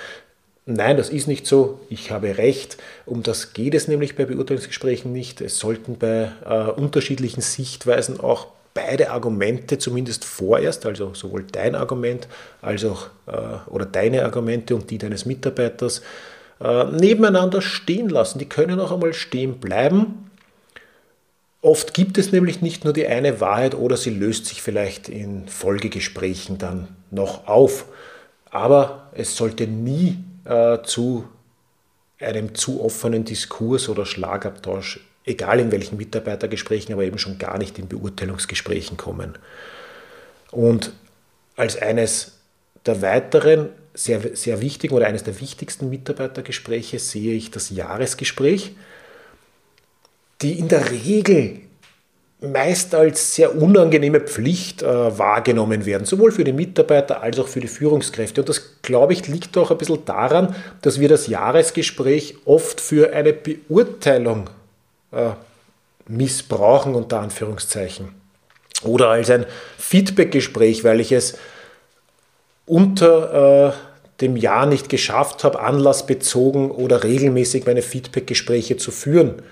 Nein, 0.66 0.96
das 0.96 1.10
ist 1.10 1.28
nicht 1.28 1.46
so. 1.46 1.80
Ich 1.90 2.10
habe 2.10 2.38
recht. 2.38 2.78
Um 3.04 3.22
das 3.22 3.52
geht 3.52 3.74
es 3.74 3.86
nämlich 3.86 4.16
bei 4.16 4.24
Beurteilungsgesprächen 4.24 5.12
nicht. 5.12 5.40
Es 5.40 5.58
sollten 5.58 5.98
bei 5.98 6.30
äh, 6.44 6.70
unterschiedlichen 6.70 7.42
Sichtweisen 7.42 8.18
auch 8.18 8.46
beide 8.72 9.10
Argumente 9.10 9.78
zumindest 9.78 10.24
vorerst, 10.24 10.86
also 10.86 11.14
sowohl 11.14 11.44
dein 11.44 11.74
Argument 11.74 12.28
als 12.62 12.84
auch 12.84 13.08
äh, 13.26 13.70
oder 13.70 13.84
deine 13.84 14.24
Argumente 14.24 14.74
und 14.74 14.90
die 14.90 14.98
deines 14.98 15.26
Mitarbeiters 15.26 16.02
äh, 16.60 16.84
nebeneinander 16.84 17.60
stehen 17.60 18.08
lassen. 18.08 18.38
Die 18.38 18.48
können 18.48 18.80
auch 18.80 18.90
einmal 18.90 19.12
stehen 19.12 19.60
bleiben 19.60 20.24
Oft 21.64 21.94
gibt 21.94 22.18
es 22.18 22.30
nämlich 22.30 22.60
nicht 22.60 22.84
nur 22.84 22.92
die 22.92 23.06
eine 23.06 23.40
Wahrheit 23.40 23.74
oder 23.74 23.96
sie 23.96 24.10
löst 24.10 24.44
sich 24.44 24.60
vielleicht 24.60 25.08
in 25.08 25.48
Folgegesprächen 25.48 26.58
dann 26.58 26.88
noch 27.10 27.48
auf. 27.48 27.86
Aber 28.50 29.08
es 29.14 29.34
sollte 29.34 29.66
nie 29.66 30.18
äh, 30.44 30.82
zu 30.82 31.28
einem 32.20 32.54
zu 32.54 32.82
offenen 32.82 33.24
Diskurs 33.24 33.88
oder 33.88 34.06
Schlagabtausch, 34.06 35.00
egal 35.24 35.60
in 35.60 35.72
welchen 35.72 35.96
Mitarbeitergesprächen, 35.96 36.92
aber 36.94 37.04
eben 37.04 37.18
schon 37.18 37.38
gar 37.38 37.58
nicht 37.58 37.78
in 37.78 37.88
Beurteilungsgesprächen 37.88 38.96
kommen. 38.96 39.36
Und 40.50 40.92
als 41.56 41.80
eines 41.80 42.38
der 42.86 43.02
weiteren 43.02 43.70
sehr, 43.94 44.36
sehr 44.36 44.60
wichtigen 44.60 44.94
oder 44.94 45.06
eines 45.06 45.24
der 45.24 45.40
wichtigsten 45.40 45.88
Mitarbeitergespräche 45.88 46.98
sehe 46.98 47.34
ich 47.34 47.50
das 47.50 47.70
Jahresgespräch 47.70 48.74
die 50.42 50.58
in 50.58 50.68
der 50.68 50.90
Regel 50.90 51.60
meist 52.52 52.94
als 52.94 53.34
sehr 53.34 53.56
unangenehme 53.56 54.20
Pflicht 54.20 54.82
äh, 54.82 55.18
wahrgenommen 55.18 55.86
werden, 55.86 56.04
sowohl 56.04 56.32
für 56.32 56.44
die 56.44 56.52
Mitarbeiter 56.52 57.22
als 57.22 57.38
auch 57.38 57.48
für 57.48 57.60
die 57.60 57.68
Führungskräfte. 57.68 58.40
Und 58.40 58.48
das, 58.48 58.80
glaube 58.82 59.12
ich, 59.12 59.26
liegt 59.28 59.56
auch 59.56 59.70
ein 59.70 59.78
bisschen 59.78 60.04
daran, 60.04 60.54
dass 60.82 61.00
wir 61.00 61.08
das 61.08 61.26
Jahresgespräch 61.26 62.36
oft 62.44 62.80
für 62.80 63.12
eine 63.12 63.32
Beurteilung 63.32 64.50
äh, 65.12 65.30
missbrauchen, 66.06 66.94
unter 66.94 67.20
Anführungszeichen. 67.20 68.08
Oder 68.82 69.08
als 69.08 69.30
ein 69.30 69.46
Feedbackgespräch, 69.78 70.84
weil 70.84 71.00
ich 71.00 71.12
es 71.12 71.38
unter 72.66 73.72
äh, 73.72 73.72
dem 74.20 74.36
Jahr 74.36 74.66
nicht 74.66 74.88
geschafft 74.88 75.44
habe, 75.44 75.60
anlassbezogen 75.60 76.70
oder 76.70 77.02
regelmäßig 77.02 77.66
meine 77.66 77.82
Feedbackgespräche 77.82 78.76
zu 78.76 78.90
führen. 78.90 79.42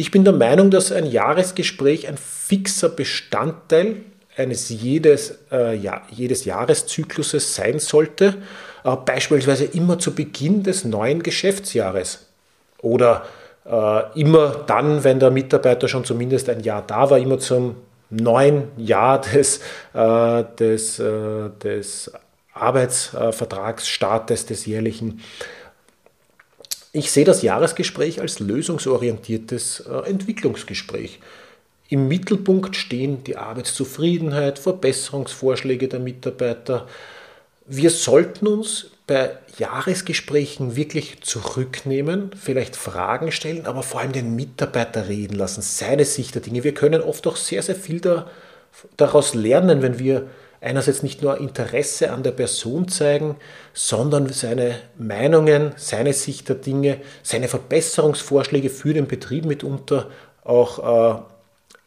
Ich 0.00 0.12
bin 0.12 0.22
der 0.22 0.32
Meinung, 0.32 0.70
dass 0.70 0.92
ein 0.92 1.06
Jahresgespräch 1.06 2.06
ein 2.06 2.16
fixer 2.16 2.88
Bestandteil 2.88 3.96
eines 4.36 4.68
jedes, 4.68 5.40
äh, 5.50 5.74
ja, 5.74 6.02
jedes 6.08 6.44
Jahreszykluses 6.44 7.56
sein 7.56 7.80
sollte, 7.80 8.36
äh, 8.84 8.94
beispielsweise 8.94 9.64
immer 9.64 9.98
zu 9.98 10.14
Beginn 10.14 10.62
des 10.62 10.84
neuen 10.84 11.24
Geschäftsjahres. 11.24 12.26
Oder 12.80 13.26
äh, 13.64 14.20
immer 14.20 14.64
dann, 14.68 15.02
wenn 15.02 15.18
der 15.18 15.32
Mitarbeiter 15.32 15.88
schon 15.88 16.04
zumindest 16.04 16.48
ein 16.48 16.60
Jahr 16.60 16.84
da 16.86 17.10
war, 17.10 17.18
immer 17.18 17.40
zum 17.40 17.74
neuen 18.08 18.68
Jahr 18.76 19.20
des, 19.34 19.60
äh, 19.94 20.44
des, 20.60 21.00
äh, 21.00 21.50
des 21.60 22.12
Arbeitsvertragsstartes 22.54 24.46
des 24.46 24.64
jährlichen 24.64 25.22
ich 26.92 27.10
sehe 27.10 27.24
das 27.24 27.42
Jahresgespräch 27.42 28.20
als 28.20 28.40
lösungsorientiertes 28.40 29.80
äh, 29.80 30.08
Entwicklungsgespräch. 30.08 31.20
Im 31.88 32.08
Mittelpunkt 32.08 32.76
stehen 32.76 33.24
die 33.24 33.36
Arbeitszufriedenheit, 33.36 34.58
Verbesserungsvorschläge 34.58 35.88
der 35.88 36.00
Mitarbeiter. 36.00 36.86
Wir 37.66 37.90
sollten 37.90 38.46
uns 38.46 38.90
bei 39.06 39.30
Jahresgesprächen 39.56 40.76
wirklich 40.76 41.22
zurücknehmen, 41.22 42.30
vielleicht 42.38 42.76
Fragen 42.76 43.32
stellen, 43.32 43.64
aber 43.64 43.82
vor 43.82 44.00
allem 44.00 44.12
den 44.12 44.36
Mitarbeiter 44.36 45.08
reden 45.08 45.34
lassen, 45.36 45.62
seine 45.62 46.04
Sicht 46.04 46.34
der 46.34 46.42
Dinge. 46.42 46.62
Wir 46.62 46.74
können 46.74 47.00
oft 47.00 47.26
auch 47.26 47.36
sehr, 47.36 47.62
sehr 47.62 47.74
viel 47.74 48.00
da, 48.00 48.30
daraus 48.98 49.34
lernen, 49.34 49.80
wenn 49.80 49.98
wir 49.98 50.28
einerseits 50.60 51.02
nicht 51.02 51.22
nur 51.22 51.38
Interesse 51.38 52.10
an 52.10 52.22
der 52.22 52.32
Person 52.32 52.88
zeigen, 52.88 53.36
sondern 53.72 54.28
seine 54.28 54.76
Meinungen, 54.96 55.72
seine 55.76 56.12
Sicht 56.12 56.48
der 56.48 56.56
Dinge, 56.56 57.00
seine 57.22 57.48
Verbesserungsvorschläge 57.48 58.70
für 58.70 58.94
den 58.94 59.06
Betrieb 59.06 59.44
mitunter 59.44 60.10
auch 60.42 61.24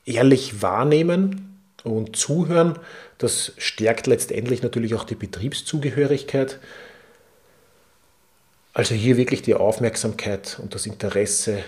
äh, 0.06 0.12
ehrlich 0.14 0.62
wahrnehmen 0.62 1.60
und 1.84 2.16
zuhören. 2.16 2.78
Das 3.18 3.54
stärkt 3.58 4.08
letztendlich 4.08 4.64
natürlich 4.64 4.96
auch 4.96 5.04
die 5.04 5.16
Betriebszugehörigkeit. 5.16 6.60
Also 8.74 8.96
hier 8.96 9.18
wirklich 9.18 9.42
die 9.42 9.56
Aufmerksamkeit 9.56 10.58
und 10.62 10.76
das 10.76 10.86
Interesse 10.86 11.60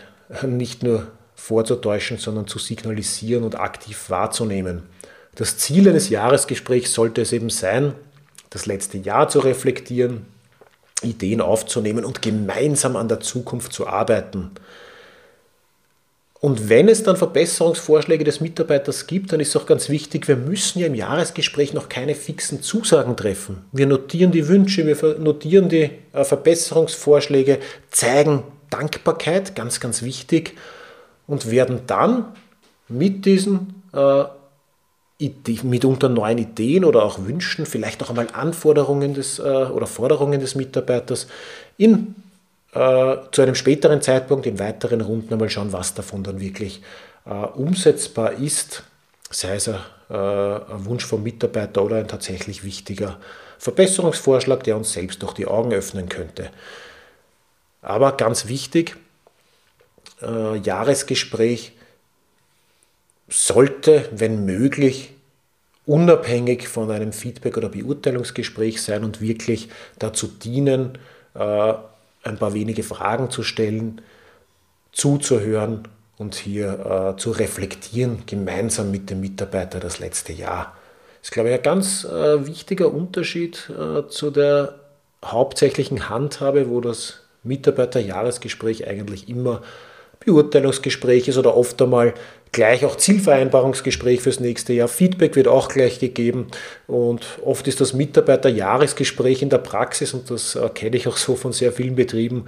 nicht 0.43 0.83
nur 0.83 1.11
vorzutäuschen, 1.35 2.17
sondern 2.17 2.47
zu 2.47 2.59
signalisieren 2.59 3.43
und 3.43 3.59
aktiv 3.59 4.09
wahrzunehmen. 4.09 4.83
Das 5.35 5.57
Ziel 5.57 5.89
eines 5.89 6.09
Jahresgesprächs 6.09 6.93
sollte 6.93 7.21
es 7.21 7.31
eben 7.31 7.49
sein, 7.49 7.93
das 8.49 8.65
letzte 8.65 8.99
Jahr 8.99 9.29
zu 9.29 9.39
reflektieren, 9.39 10.25
Ideen 11.01 11.41
aufzunehmen 11.41 12.05
und 12.05 12.21
gemeinsam 12.21 12.95
an 12.95 13.07
der 13.07 13.19
Zukunft 13.19 13.73
zu 13.73 13.87
arbeiten. 13.87 14.51
Und 16.39 16.67
wenn 16.67 16.89
es 16.89 17.03
dann 17.03 17.15
Verbesserungsvorschläge 17.15 18.25
des 18.25 18.41
Mitarbeiters 18.41 19.07
gibt, 19.07 19.31
dann 19.31 19.39
ist 19.39 19.55
auch 19.55 19.65
ganz 19.65 19.87
wichtig, 19.87 20.27
wir 20.27 20.35
müssen 20.35 20.79
ja 20.79 20.87
im 20.87 20.93
Jahresgespräch 20.93 21.73
noch 21.73 21.87
keine 21.87 22.15
fixen 22.15 22.61
Zusagen 22.61 23.15
treffen. 23.15 23.63
Wir 23.71 23.87
notieren 23.87 24.33
die 24.33 24.47
Wünsche, 24.49 24.85
wir 24.85 25.19
notieren 25.19 25.69
die 25.69 25.89
äh, 26.11 26.23
Verbesserungsvorschläge, 26.25 27.59
zeigen 27.91 28.43
Dankbarkeit, 28.69 29.55
ganz, 29.55 29.79
ganz 29.79 30.03
wichtig, 30.03 30.57
und 31.27 31.49
werden 31.49 31.83
dann 31.87 32.25
mit 32.89 33.25
diesen 33.25 33.81
äh, 33.93 34.25
mitunter 35.63 36.09
neuen 36.09 36.37
Ideen 36.37 36.85
oder 36.85 37.03
auch 37.03 37.25
Wünschen, 37.25 37.65
vielleicht 37.65 38.01
auch 38.03 38.09
einmal 38.09 38.27
Anforderungen 38.33 39.13
des, 39.13 39.39
äh, 39.39 39.41
oder 39.41 39.87
Forderungen 39.87 40.39
des 40.39 40.55
Mitarbeiters 40.55 41.27
in 41.77 42.15
äh, 42.73 43.17
zu 43.31 43.41
einem 43.41 43.55
späteren 43.55 44.01
Zeitpunkt 44.01 44.45
in 44.45 44.59
weiteren 44.59 45.01
Runden 45.01 45.33
einmal 45.33 45.49
schauen, 45.49 45.73
was 45.73 45.93
davon 45.93 46.23
dann 46.23 46.39
wirklich 46.39 46.81
äh, 47.25 47.29
umsetzbar 47.29 48.33
ist, 48.33 48.83
sei 49.29 49.55
es 49.55 49.69
ein, 49.69 49.75
äh, 50.09 50.15
ein 50.15 50.85
Wunsch 50.85 51.05
vom 51.05 51.23
Mitarbeiter 51.23 51.83
oder 51.83 51.97
ein 51.97 52.07
tatsächlich 52.07 52.63
wichtiger 52.63 53.19
Verbesserungsvorschlag, 53.59 54.63
der 54.63 54.75
uns 54.75 54.93
selbst 54.93 55.21
doch 55.23 55.33
die 55.33 55.45
Augen 55.45 55.71
öffnen 55.71 56.09
könnte. 56.09 56.49
Aber 57.81 58.13
ganz 58.13 58.47
wichtig, 58.47 58.95
äh, 60.21 60.57
Jahresgespräch 60.57 61.73
sollte, 63.33 64.07
wenn 64.11 64.45
möglich, 64.45 65.11
unabhängig 65.85 66.67
von 66.67 66.91
einem 66.91 67.11
Feedback- 67.11 67.57
oder 67.57 67.69
Beurteilungsgespräch 67.69 68.81
sein 68.81 69.03
und 69.03 69.21
wirklich 69.21 69.69
dazu 69.97 70.27
dienen, 70.27 70.99
äh, 71.33 71.73
ein 72.23 72.37
paar 72.37 72.53
wenige 72.53 72.83
Fragen 72.83 73.31
zu 73.31 73.43
stellen, 73.43 74.01
zuzuhören 74.91 75.87
und 76.17 76.35
hier 76.35 77.15
äh, 77.15 77.19
zu 77.19 77.31
reflektieren, 77.31 78.23
gemeinsam 78.27 78.91
mit 78.91 79.09
dem 79.09 79.19
Mitarbeiter 79.19 79.79
das 79.79 79.99
letzte 79.99 80.31
Jahr. 80.31 80.77
Das 81.19 81.29
ist, 81.29 81.31
glaube 81.31 81.49
ich, 81.49 81.55
ein 81.55 81.63
ganz 81.63 82.05
äh, 82.05 82.45
wichtiger 82.45 82.93
Unterschied 82.93 83.71
zu 84.09 84.29
der 84.29 84.75
hauptsächlichen 85.25 86.09
Handhabe, 86.09 86.69
wo 86.69 86.81
das 86.81 87.21
Mitarbeiterjahresgespräch 87.43 88.87
eigentlich 88.87 89.27
immer 89.27 89.61
Beurteilungsgespräch 90.23 91.27
ist 91.27 91.37
oder 91.37 91.57
oft 91.57 91.81
einmal 91.81 92.13
gleich 92.53 92.85
auch 92.85 92.95
Zielvereinbarungsgespräch 92.95 94.21
fürs 94.21 94.39
nächste 94.39 94.71
Jahr. 94.71 94.87
Feedback 94.87 95.35
wird 95.35 95.49
auch 95.49 95.67
gleich 95.67 95.99
gegeben 95.99 96.47
und 96.87 97.25
oft 97.43 97.67
ist 97.67 97.81
das 97.81 97.93
Mitarbeiterjahresgespräch 97.93 99.41
in 99.41 99.49
der 99.49 99.57
Praxis, 99.57 100.13
und 100.13 100.31
das 100.31 100.57
kenne 100.73 100.95
ich 100.95 101.07
auch 101.09 101.17
so 101.17 101.35
von 101.35 101.51
sehr 101.51 101.73
vielen 101.73 101.95
Betrieben, 101.95 102.45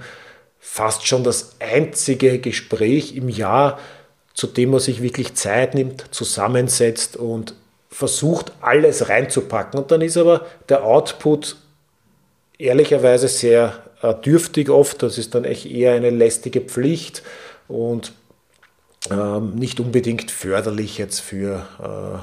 fast 0.58 1.06
schon 1.06 1.22
das 1.22 1.56
einzige 1.60 2.38
Gespräch 2.38 3.14
im 3.14 3.28
Jahr, 3.28 3.78
zu 4.32 4.46
dem 4.46 4.70
man 4.70 4.80
sich 4.80 5.02
wirklich 5.02 5.34
Zeit 5.34 5.74
nimmt, 5.74 6.06
zusammensetzt 6.14 7.16
und 7.16 7.54
versucht, 7.88 8.52
alles 8.60 9.08
reinzupacken. 9.08 9.80
Und 9.80 9.90
dann 9.90 10.02
ist 10.02 10.16
aber 10.16 10.44
der 10.68 10.84
Output 10.84 11.56
ehrlicherweise 12.58 13.28
sehr 13.28 13.82
äh, 14.02 14.14
dürftig 14.14 14.68
oft. 14.68 15.02
Das 15.02 15.18
ist 15.18 15.34
dann 15.34 15.44
echt 15.44 15.66
eher 15.66 15.94
eine 15.94 16.10
lästige 16.10 16.60
Pflicht 16.60 17.22
und 17.68 18.12
nicht 19.54 19.80
unbedingt 19.80 20.30
förderlich 20.30 20.98
jetzt 20.98 21.20
für 21.20 21.66
äh, 21.82 22.18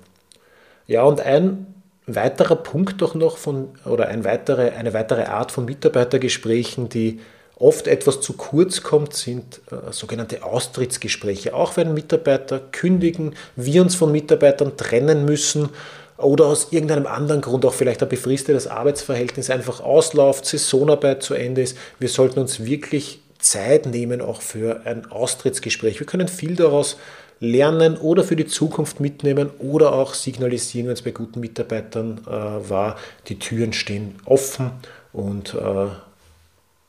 Ja, 0.87 1.03
und 1.03 1.21
ein 1.21 1.67
weiterer 2.05 2.55
Punkt 2.55 3.01
doch 3.01 3.15
noch 3.15 3.37
von, 3.37 3.69
oder 3.85 4.07
ein 4.07 4.23
weitere, 4.23 4.69
eine 4.71 4.93
weitere 4.93 5.25
Art 5.25 5.51
von 5.51 5.65
Mitarbeitergesprächen, 5.65 6.87
die 6.89 7.19
oft 7.55 7.87
etwas 7.87 8.21
zu 8.21 8.33
kurz 8.33 8.83
kommt, 8.83 9.13
sind 9.13 9.61
äh, 9.71 9.91
sogenannte 9.91 10.43
Austrittsgespräche. 10.43 11.53
Auch 11.53 11.77
wenn 11.77 11.93
Mitarbeiter 11.93 12.59
kündigen, 12.59 13.35
wir 13.55 13.81
uns 13.81 13.95
von 13.95 14.11
Mitarbeitern 14.11 14.75
trennen 14.75 15.23
müssen 15.25 15.69
oder 16.17 16.45
aus 16.45 16.67
irgendeinem 16.71 17.07
anderen 17.07 17.41
Grund 17.41 17.65
auch 17.65 17.73
vielleicht 17.73 18.03
ein 18.03 18.09
befristetes 18.09 18.67
Arbeitsverhältnis 18.67 19.49
einfach 19.49 19.81
ausläuft, 19.81 20.45
Saisonarbeit 20.45 21.23
zu 21.23 21.33
Ende 21.33 21.61
ist. 21.61 21.77
Wir 21.99 22.09
sollten 22.09 22.39
uns 22.39 22.63
wirklich 22.65 23.19
Zeit 23.39 23.85
nehmen 23.85 24.21
auch 24.21 24.41
für 24.41 24.85
ein 24.85 25.11
Austrittsgespräch. 25.11 25.99
Wir 25.99 26.07
können 26.07 26.27
viel 26.27 26.55
daraus 26.55 26.97
lernen 27.39 27.97
oder 27.97 28.23
für 28.23 28.37
die 28.37 28.47
Zukunft 28.47 28.99
mitnehmen 28.99 29.49
oder 29.59 29.93
auch 29.93 30.13
signalisieren, 30.13 30.87
wenn 30.87 30.93
es 30.93 31.01
bei 31.01 31.11
guten 31.11 31.41
Mitarbeitern 31.41 32.21
äh, 32.25 32.29
war, 32.31 32.95
die 33.27 33.37
Türen 33.37 33.73
stehen 33.73 34.15
offen 34.25 34.71
und 35.11 35.53
äh, 35.53 35.87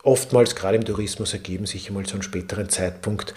oftmals 0.05 0.55
gerade 0.55 0.77
im 0.77 0.85
Tourismus 0.85 1.33
ergeben 1.33 1.67
sich 1.67 1.89
einmal 1.89 2.07
zu 2.07 2.15
einem 2.15 2.23
späteren 2.23 2.69
Zeitpunkt 2.69 3.35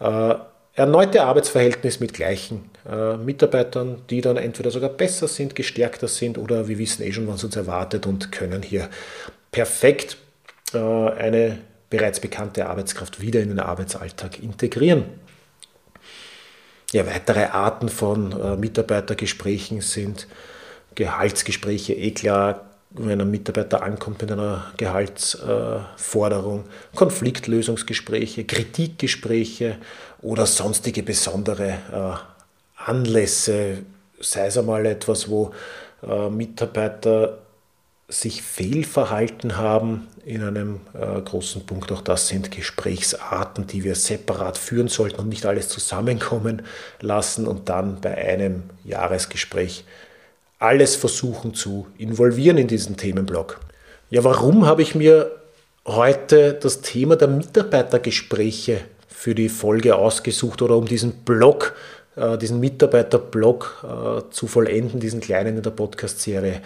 äh, 0.00 0.34
erneute 0.74 1.22
Arbeitsverhältnis 1.22 2.00
mit 2.00 2.14
gleichen 2.14 2.68
äh, 2.90 3.16
Mitarbeitern, 3.16 4.02
die 4.10 4.20
dann 4.20 4.36
entweder 4.36 4.70
sogar 4.70 4.90
besser 4.90 5.28
sind, 5.28 5.54
gestärkter 5.54 6.08
sind 6.08 6.38
oder 6.38 6.68
wir 6.68 6.78
wissen 6.78 7.02
eh 7.02 7.12
schon, 7.12 7.26
was 7.26 7.42
uns 7.42 7.56
erwartet 7.56 8.06
und 8.06 8.30
können 8.32 8.62
hier 8.62 8.88
perfekt 9.50 10.16
äh, 10.72 10.78
eine 10.78 11.58
bereits 11.90 12.20
bekannte 12.20 12.66
Arbeitskraft 12.66 13.20
wieder 13.20 13.40
in 13.40 13.48
den 13.48 13.60
Arbeitsalltag 13.60 14.42
integrieren. 14.42 15.04
Ja, 16.92 17.06
weitere 17.06 17.46
Arten 17.46 17.88
von 17.88 18.32
äh, 18.32 18.56
Mitarbeitergesprächen 18.56 19.80
sind 19.80 20.28
Gehaltsgespräche, 20.94 21.94
eh 21.94 22.12
klar, 22.12 22.70
wenn 22.90 23.20
ein 23.20 23.30
Mitarbeiter 23.30 23.82
ankommt 23.82 24.22
mit 24.22 24.32
einer 24.32 24.72
Gehaltsforderung, 24.76 26.64
Konfliktlösungsgespräche, 26.94 28.44
Kritikgespräche 28.44 29.76
oder 30.22 30.46
sonstige 30.46 31.02
besondere 31.02 31.78
Anlässe, 32.86 33.78
sei 34.20 34.46
es 34.46 34.56
einmal 34.56 34.86
etwas, 34.86 35.28
wo 35.28 35.52
äh, 36.02 36.28
Mitarbeiter 36.28 37.38
sich 38.08 38.42
fehlverhalten 38.42 39.56
haben 39.56 40.06
in 40.24 40.42
einem 40.42 40.80
äh, 40.94 41.20
großen 41.20 41.66
Punkt. 41.66 41.90
Auch 41.90 42.02
das 42.02 42.28
sind 42.28 42.52
Gesprächsarten, 42.52 43.66
die 43.66 43.82
wir 43.82 43.96
separat 43.96 44.58
führen 44.58 44.88
sollten 44.88 45.20
und 45.20 45.28
nicht 45.28 45.46
alles 45.46 45.68
zusammenkommen 45.68 46.62
lassen 47.00 47.46
und 47.46 47.68
dann 47.68 48.00
bei 48.00 48.16
einem 48.16 48.64
Jahresgespräch 48.84 49.84
alles 50.58 50.94
versuchen 50.94 51.54
zu 51.54 51.88
involvieren 51.98 52.58
in 52.58 52.68
diesen 52.68 52.96
Themenblock. 52.96 53.60
Ja, 54.08 54.22
warum 54.22 54.66
habe 54.66 54.82
ich 54.82 54.94
mir 54.94 55.32
heute 55.84 56.54
das 56.54 56.80
Thema 56.80 57.16
der 57.16 57.28
Mitarbeitergespräche 57.28 58.82
für 59.08 59.34
die 59.34 59.48
Folge 59.48 59.96
ausgesucht 59.96 60.62
oder 60.62 60.76
um 60.76 60.86
diesen 60.86 61.24
Blog, 61.24 61.74
äh, 61.74 61.95
diesen 62.38 62.60
Mitarbeiterblock 62.60 63.84
äh, 63.84 64.30
zu 64.30 64.46
vollenden, 64.46 65.00
diesen 65.00 65.20
kleinen 65.20 65.56
in 65.56 65.62
der 65.62 65.70
Podcast-Serie? 65.70 66.62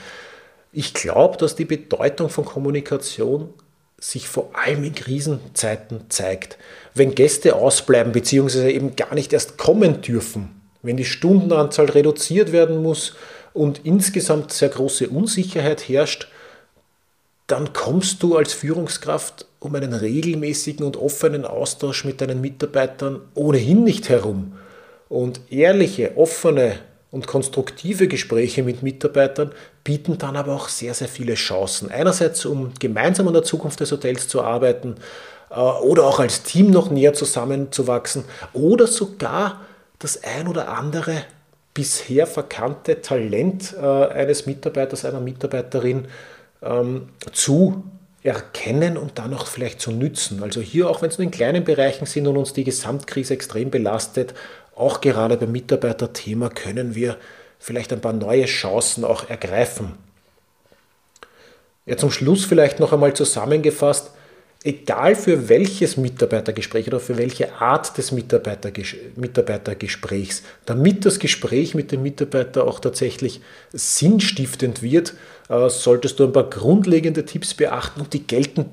Ich 0.72 0.94
glaube, 0.94 1.36
dass 1.36 1.56
die 1.56 1.64
Bedeutung 1.64 2.28
von 2.28 2.44
Kommunikation 2.44 3.52
sich 3.98 4.28
vor 4.28 4.50
allem 4.54 4.84
in 4.84 4.94
Krisenzeiten 4.94 6.08
zeigt. 6.08 6.56
Wenn 6.94 7.14
Gäste 7.14 7.56
ausbleiben 7.56 8.12
bzw. 8.12 8.70
eben 8.70 8.96
gar 8.96 9.14
nicht 9.14 9.32
erst 9.32 9.58
kommen 9.58 10.00
dürfen, 10.00 10.60
wenn 10.82 10.96
die 10.96 11.04
Stundenanzahl 11.04 11.90
reduziert 11.90 12.52
werden 12.52 12.82
muss, 12.82 13.14
und 13.52 13.80
insgesamt 13.84 14.52
sehr 14.52 14.68
große 14.68 15.08
Unsicherheit 15.08 15.88
herrscht, 15.88 16.28
dann 17.46 17.72
kommst 17.72 18.22
du 18.22 18.36
als 18.36 18.52
Führungskraft 18.52 19.46
um 19.58 19.74
einen 19.74 19.92
regelmäßigen 19.92 20.86
und 20.86 20.96
offenen 20.96 21.44
Austausch 21.44 22.04
mit 22.04 22.20
deinen 22.20 22.40
Mitarbeitern 22.40 23.20
ohnehin 23.34 23.82
nicht 23.82 24.08
herum. 24.08 24.52
Und 25.10 25.40
ehrliche, 25.50 26.16
offene 26.16 26.78
und 27.10 27.26
konstruktive 27.26 28.06
Gespräche 28.06 28.62
mit 28.62 28.84
Mitarbeitern 28.84 29.50
bieten 29.82 30.18
dann 30.18 30.36
aber 30.36 30.54
auch 30.54 30.68
sehr, 30.68 30.94
sehr 30.94 31.08
viele 31.08 31.34
Chancen. 31.34 31.90
Einerseits, 31.90 32.44
um 32.44 32.72
gemeinsam 32.78 33.26
an 33.26 33.34
der 33.34 33.42
Zukunft 33.42 33.80
des 33.80 33.90
Hotels 33.90 34.28
zu 34.28 34.40
arbeiten 34.42 34.94
äh, 35.50 35.58
oder 35.58 36.04
auch 36.06 36.20
als 36.20 36.44
Team 36.44 36.70
noch 36.70 36.92
näher 36.92 37.12
zusammenzuwachsen 37.12 38.24
oder 38.52 38.86
sogar 38.86 39.62
das 39.98 40.22
ein 40.22 40.46
oder 40.46 40.68
andere 40.68 41.24
bisher 41.74 42.28
verkannte 42.28 43.02
Talent 43.02 43.74
äh, 43.76 43.84
eines 43.84 44.46
Mitarbeiters, 44.46 45.04
einer 45.04 45.20
Mitarbeiterin 45.20 46.06
ähm, 46.62 47.08
zu 47.32 47.82
erkennen 48.22 48.96
und 48.96 49.18
dann 49.18 49.32
auch 49.34 49.46
vielleicht 49.46 49.80
zu 49.80 49.92
nützen. 49.92 50.42
Also 50.42 50.60
hier, 50.60 50.90
auch 50.90 51.00
wenn 51.00 51.08
es 51.08 51.18
nur 51.18 51.24
in 51.24 51.30
kleinen 51.30 51.64
Bereichen 51.64 52.06
sind 52.06 52.26
und 52.26 52.36
uns 52.36 52.52
die 52.52 52.64
Gesamtkrise 52.64 53.34
extrem 53.34 53.70
belastet, 53.70 54.34
auch 54.74 55.00
gerade 55.00 55.36
beim 55.36 55.52
Mitarbeiterthema 55.52 56.48
können 56.48 56.94
wir 56.94 57.16
vielleicht 57.58 57.92
ein 57.92 58.00
paar 58.00 58.12
neue 58.12 58.46
Chancen 58.46 59.04
auch 59.04 59.28
ergreifen. 59.28 59.92
Ja, 61.86 61.96
zum 61.96 62.10
Schluss 62.10 62.44
vielleicht 62.44 62.80
noch 62.80 62.92
einmal 62.92 63.14
zusammengefasst, 63.14 64.10
egal 64.64 65.16
für 65.16 65.48
welches 65.48 65.96
Mitarbeitergespräch 65.96 66.86
oder 66.86 67.00
für 67.00 67.16
welche 67.16 67.54
Art 67.54 67.96
des 67.96 68.12
Mitarbeitergesprächs, 68.12 70.42
damit 70.66 71.06
das 71.06 71.18
Gespräch 71.18 71.74
mit 71.74 71.92
dem 71.92 72.02
Mitarbeiter 72.02 72.66
auch 72.66 72.80
tatsächlich 72.80 73.40
sinnstiftend 73.72 74.82
wird, 74.82 75.14
äh, 75.48 75.70
solltest 75.70 76.18
du 76.18 76.24
ein 76.24 76.32
paar 76.32 76.50
grundlegende 76.50 77.24
Tipps 77.24 77.54
beachten 77.54 78.02
und 78.02 78.12
die 78.12 78.26
gelten 78.26 78.66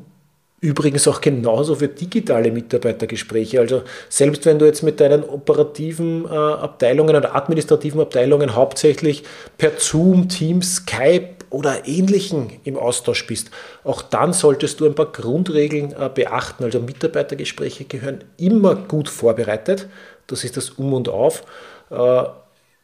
Übrigens 0.60 1.08
auch 1.08 1.22
genauso 1.22 1.76
für 1.76 1.88
digitale 1.88 2.52
Mitarbeitergespräche. 2.52 3.60
Also 3.60 3.84
selbst 4.10 4.44
wenn 4.48 4.58
du 4.58 4.66
jetzt 4.66 4.82
mit 4.82 5.00
deinen 5.00 5.24
operativen 5.24 6.26
äh, 6.26 6.30
Abteilungen 6.30 7.16
oder 7.16 7.36
administrativen 7.36 8.02
Abteilungen 8.02 8.56
hauptsächlich 8.56 9.24
per 9.60 9.74
Zoom, 9.78 10.30
Teams, 10.30 10.78
Skype 10.78 11.30
oder 11.52 11.88
ähnlichen 11.88 12.54
im 12.64 12.76
Austausch 12.76 13.28
bist, 13.28 13.52
auch 13.84 14.02
dann 14.02 14.34
solltest 14.34 14.80
du 14.80 14.88
ein 14.88 14.96
paar 14.96 15.12
Grundregeln 15.12 15.94
äh, 15.94 16.10
beachten. 16.10 16.64
Also 16.64 16.80
Mitarbeitergespräche 16.80 17.86
gehören 17.86 18.24
immer 18.38 18.74
gut 18.74 19.10
vorbereitet. 19.10 19.88
Das 20.26 20.44
ist 20.44 20.58
das 20.58 20.72
Um 20.72 20.94
und 20.94 21.08
Auf. 21.08 21.44
Äh, 21.92 22.24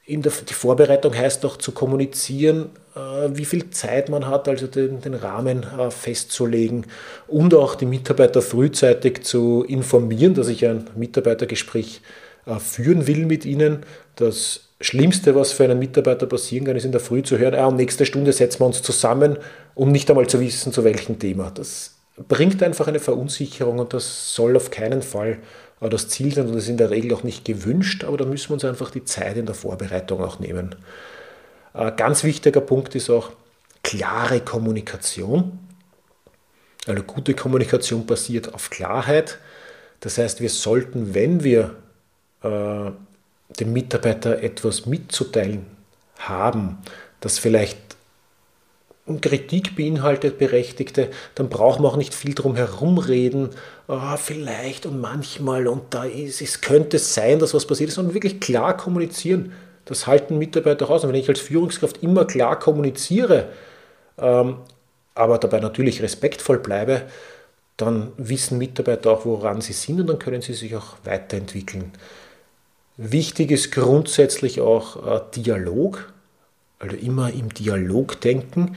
der, 0.07 0.31
die 0.47 0.53
Vorbereitung 0.53 1.15
heißt 1.15 1.45
auch 1.45 1.57
zu 1.57 1.71
kommunizieren, 1.71 2.69
äh, 2.95 3.29
wie 3.33 3.45
viel 3.45 3.69
Zeit 3.69 4.09
man 4.09 4.27
hat, 4.27 4.47
also 4.47 4.67
den, 4.67 5.01
den 5.01 5.13
Rahmen 5.13 5.63
äh, 5.63 5.91
festzulegen 5.91 6.85
und 7.27 7.53
auch 7.53 7.75
die 7.75 7.85
Mitarbeiter 7.85 8.41
frühzeitig 8.41 9.23
zu 9.23 9.63
informieren, 9.63 10.33
dass 10.33 10.49
ich 10.49 10.65
ein 10.65 10.89
Mitarbeitergespräch 10.95 12.01
äh, 12.45 12.59
führen 12.59 13.07
will 13.07 13.25
mit 13.25 13.45
ihnen. 13.45 13.85
Das 14.15 14.69
Schlimmste, 14.81 15.35
was 15.35 15.53
für 15.53 15.63
einen 15.63 15.79
Mitarbeiter 15.79 16.25
passieren 16.25 16.65
kann, 16.65 16.75
ist 16.75 16.83
in 16.85 16.91
der 16.91 16.99
Früh 16.99 17.23
zu 17.23 17.37
hören, 17.37 17.55
ah, 17.55 17.67
um 17.67 17.77
nächste 17.77 18.05
Stunde 18.05 18.33
setzen 18.33 18.59
wir 18.59 18.65
uns 18.65 18.81
zusammen, 18.81 19.37
um 19.75 19.91
nicht 19.91 20.09
einmal 20.09 20.27
zu 20.27 20.41
wissen, 20.41 20.73
zu 20.73 20.83
welchem 20.83 21.17
Thema. 21.17 21.51
Das 21.51 21.95
bringt 22.27 22.61
einfach 22.61 22.87
eine 22.87 22.99
Verunsicherung 22.99 23.79
und 23.79 23.93
das 23.93 24.35
soll 24.35 24.57
auf 24.57 24.69
keinen 24.69 25.01
Fall 25.01 25.37
das 25.89 26.07
Ziel 26.07 26.33
sein 26.33 26.47
und 26.47 26.55
das 26.55 26.63
ist 26.63 26.69
in 26.69 26.77
der 26.77 26.89
Regel 26.89 27.13
auch 27.13 27.23
nicht 27.23 27.45
gewünscht, 27.45 28.03
aber 28.03 28.17
da 28.17 28.25
müssen 28.25 28.49
wir 28.49 28.53
uns 28.53 28.65
einfach 28.65 28.91
die 28.91 29.05
Zeit 29.05 29.37
in 29.37 29.45
der 29.45 29.55
Vorbereitung 29.55 30.23
auch 30.23 30.39
nehmen. 30.39 30.75
Ein 31.73 31.95
ganz 31.95 32.23
wichtiger 32.23 32.61
Punkt 32.61 32.95
ist 32.95 33.09
auch 33.09 33.31
klare 33.83 34.39
Kommunikation. 34.39 35.59
Also 36.87 37.03
gute 37.03 37.33
Kommunikation 37.33 38.05
basiert 38.05 38.53
auf 38.53 38.69
Klarheit. 38.69 39.39
Das 39.99 40.17
heißt, 40.17 40.41
wir 40.41 40.49
sollten, 40.49 41.13
wenn 41.13 41.43
wir 41.43 41.75
äh, 42.43 42.91
dem 43.59 43.73
Mitarbeiter 43.73 44.41
etwas 44.43 44.85
mitzuteilen 44.85 45.65
haben, 46.19 46.79
das 47.21 47.39
vielleicht 47.39 47.77
Kritik 49.05 49.75
beinhaltet, 49.75 50.37
berechtigte, 50.37 51.09
dann 51.35 51.49
brauchen 51.49 51.83
wir 51.83 51.89
auch 51.89 51.97
nicht 51.97 52.13
viel 52.13 52.33
drum 52.33 52.55
herumreden, 52.55 53.49
oh, 53.87 54.15
vielleicht 54.17 54.85
und 54.85 55.01
manchmal 55.01 55.67
und 55.67 55.93
da 55.93 56.05
ist 56.05 56.41
es, 56.41 56.61
könnte 56.61 56.99
sein, 56.99 57.39
dass 57.39 57.53
was 57.53 57.67
passiert 57.67 57.89
ist, 57.89 57.95
sondern 57.95 58.13
wirklich 58.13 58.39
klar 58.39 58.77
kommunizieren. 58.77 59.51
Das 59.85 60.07
halten 60.07 60.37
Mitarbeiter 60.37 60.89
aus. 60.89 61.03
Und 61.03 61.09
wenn 61.09 61.19
ich 61.19 61.27
als 61.27 61.41
Führungskraft 61.41 62.01
immer 62.01 62.23
klar 62.23 62.57
kommuniziere, 62.57 63.49
ähm, 64.17 64.57
aber 65.15 65.37
dabei 65.37 65.59
natürlich 65.59 66.01
respektvoll 66.01 66.59
bleibe, 66.59 67.03
dann 67.75 68.13
wissen 68.17 68.57
Mitarbeiter 68.57 69.11
auch, 69.11 69.25
woran 69.25 69.59
sie 69.59 69.73
sind 69.73 69.99
und 69.99 70.07
dann 70.07 70.19
können 70.19 70.41
sie 70.41 70.53
sich 70.53 70.75
auch 70.75 70.95
weiterentwickeln. 71.03 71.91
Wichtig 72.95 73.51
ist 73.51 73.71
grundsätzlich 73.71 74.61
auch 74.61 75.05
äh, 75.05 75.21
Dialog 75.35 76.13
also 76.83 76.95
immer 76.97 77.31
im 77.31 77.53
Dialog 77.53 78.19
denken, 78.21 78.75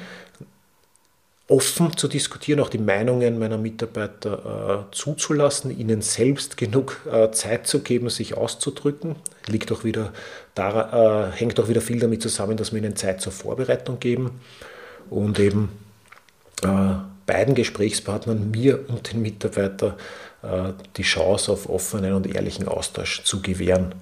offen 1.48 1.96
zu 1.96 2.08
diskutieren, 2.08 2.60
auch 2.60 2.68
die 2.68 2.78
Meinungen 2.78 3.38
meiner 3.38 3.58
Mitarbeiter 3.58 4.86
äh, 4.90 4.94
zuzulassen, 4.94 5.76
ihnen 5.76 6.02
selbst 6.02 6.56
genug 6.56 7.00
äh, 7.10 7.30
Zeit 7.30 7.66
zu 7.66 7.80
geben, 7.80 8.10
sich 8.10 8.36
auszudrücken. 8.36 9.16
Liegt 9.46 9.70
auch 9.70 9.84
wieder 9.84 10.12
daran, 10.54 11.32
äh, 11.32 11.36
hängt 11.36 11.60
auch 11.60 11.68
wieder 11.68 11.80
viel 11.80 12.00
damit 12.00 12.22
zusammen, 12.22 12.56
dass 12.56 12.72
wir 12.72 12.78
ihnen 12.78 12.96
Zeit 12.96 13.20
zur 13.20 13.32
Vorbereitung 13.32 14.00
geben 14.00 14.40
und 15.08 15.38
eben 15.38 15.70
äh, 16.64 16.94
beiden 17.26 17.54
Gesprächspartnern, 17.54 18.50
mir 18.50 18.88
und 18.88 19.12
den 19.12 19.22
Mitarbeitern, 19.22 19.94
äh, 20.42 20.72
die 20.96 21.02
Chance 21.02 21.52
auf 21.52 21.68
offenen 21.68 22.14
und 22.14 22.26
ehrlichen 22.26 22.66
Austausch 22.66 23.22
zu 23.22 23.40
gewähren. 23.40 23.94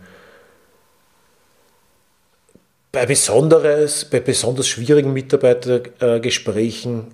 Bei, 2.95 3.07
besonderes, 3.07 4.05
bei 4.05 4.21
besonders 4.21 4.69
schwierigen 4.69 5.13
Mitarbeitergesprächen 5.13 7.13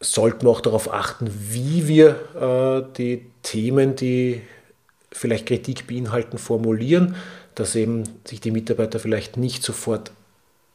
sollten 0.00 0.44
wir 0.44 0.50
auch 0.50 0.60
darauf 0.60 0.92
achten, 0.92 1.30
wie 1.30 1.86
wir 1.86 2.88
äh, 2.90 2.92
die 2.96 3.26
Themen, 3.44 3.94
die 3.94 4.42
vielleicht 5.12 5.46
Kritik 5.46 5.86
beinhalten, 5.86 6.36
formulieren, 6.36 7.14
dass 7.54 7.76
eben 7.76 8.02
sich 8.24 8.40
die 8.40 8.50
Mitarbeiter 8.50 8.98
vielleicht 8.98 9.36
nicht 9.36 9.62
sofort 9.62 10.10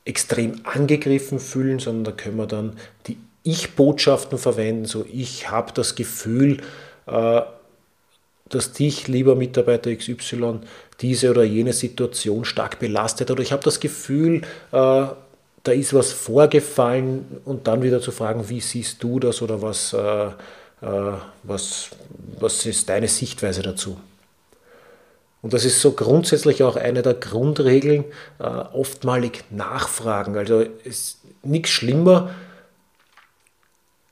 extrem 0.05 0.61
angegriffen 0.63 1.41
fühlen, 1.41 1.79
sondern 1.79 2.05
da 2.05 2.11
können 2.13 2.37
wir 2.37 2.47
dann 2.47 2.77
die 3.07 3.17
Ich-Botschaften 3.43 4.37
verwenden, 4.37 4.85
so 4.85 5.05
ich 5.11 5.51
habe 5.51 5.73
das 5.73 5.95
Gefühl, 5.95 6.61
äh, 7.07 7.41
dass 8.47 8.71
dich, 8.71 9.09
lieber 9.09 9.35
Mitarbeiter 9.35 9.93
XY, 9.93 10.61
diese 11.01 11.29
oder 11.29 11.43
jene 11.43 11.73
Situation 11.73 12.45
stark 12.45 12.79
belastet 12.79 13.29
oder 13.31 13.41
ich 13.41 13.51
habe 13.51 13.63
das 13.63 13.79
Gefühl, 13.79 14.41
äh, 14.71 15.05
da 15.63 15.71
ist 15.71 15.93
was 15.93 16.13
vorgefallen 16.13 17.25
und 17.45 17.67
dann 17.67 17.83
wieder 17.83 18.01
zu 18.01 18.11
fragen, 18.11 18.49
wie 18.49 18.61
siehst 18.61 19.03
du 19.03 19.19
das 19.19 19.41
oder 19.41 19.61
was, 19.61 19.93
äh, 19.93 20.27
äh, 20.27 20.31
was, 21.43 21.89
was 22.39 22.65
ist 22.65 22.89
deine 22.89 23.07
Sichtweise 23.07 23.61
dazu? 23.61 23.97
Und 25.41 25.53
das 25.53 25.65
ist 25.65 25.81
so 25.81 25.91
grundsätzlich 25.91 26.63
auch 26.63 26.75
eine 26.75 27.01
der 27.01 27.13
Grundregeln, 27.13 28.05
äh, 28.39 28.43
oftmalig 28.43 29.43
nachfragen. 29.51 30.37
Also 30.37 30.61
ist 30.83 31.19
nichts 31.43 31.69
schlimmer, 31.69 32.31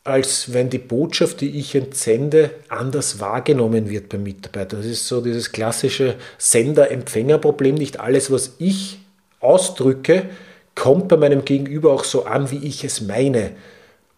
als 0.06 0.54
wenn 0.54 0.70
die 0.70 0.78
Botschaft, 0.78 1.42
die 1.42 1.60
ich 1.60 1.74
entsende, 1.74 2.52
anders 2.70 3.20
wahrgenommen 3.20 3.90
wird 3.90 4.08
beim 4.08 4.22
Mitarbeiter. 4.22 4.78
Das 4.78 4.86
ist 4.86 5.08
so 5.08 5.20
dieses 5.20 5.52
klassische 5.52 6.16
Sender-Empfänger-Problem. 6.38 7.74
Nicht 7.74 8.00
alles, 8.00 8.32
was 8.32 8.54
ich 8.60 9.00
ausdrücke, 9.40 10.30
kommt 10.76 11.08
bei 11.08 11.18
meinem 11.18 11.44
Gegenüber 11.44 11.92
auch 11.92 12.04
so 12.04 12.26
an, 12.26 12.52
wie 12.52 12.68
ich 12.68 12.84
es 12.84 13.02
meine. 13.02 13.52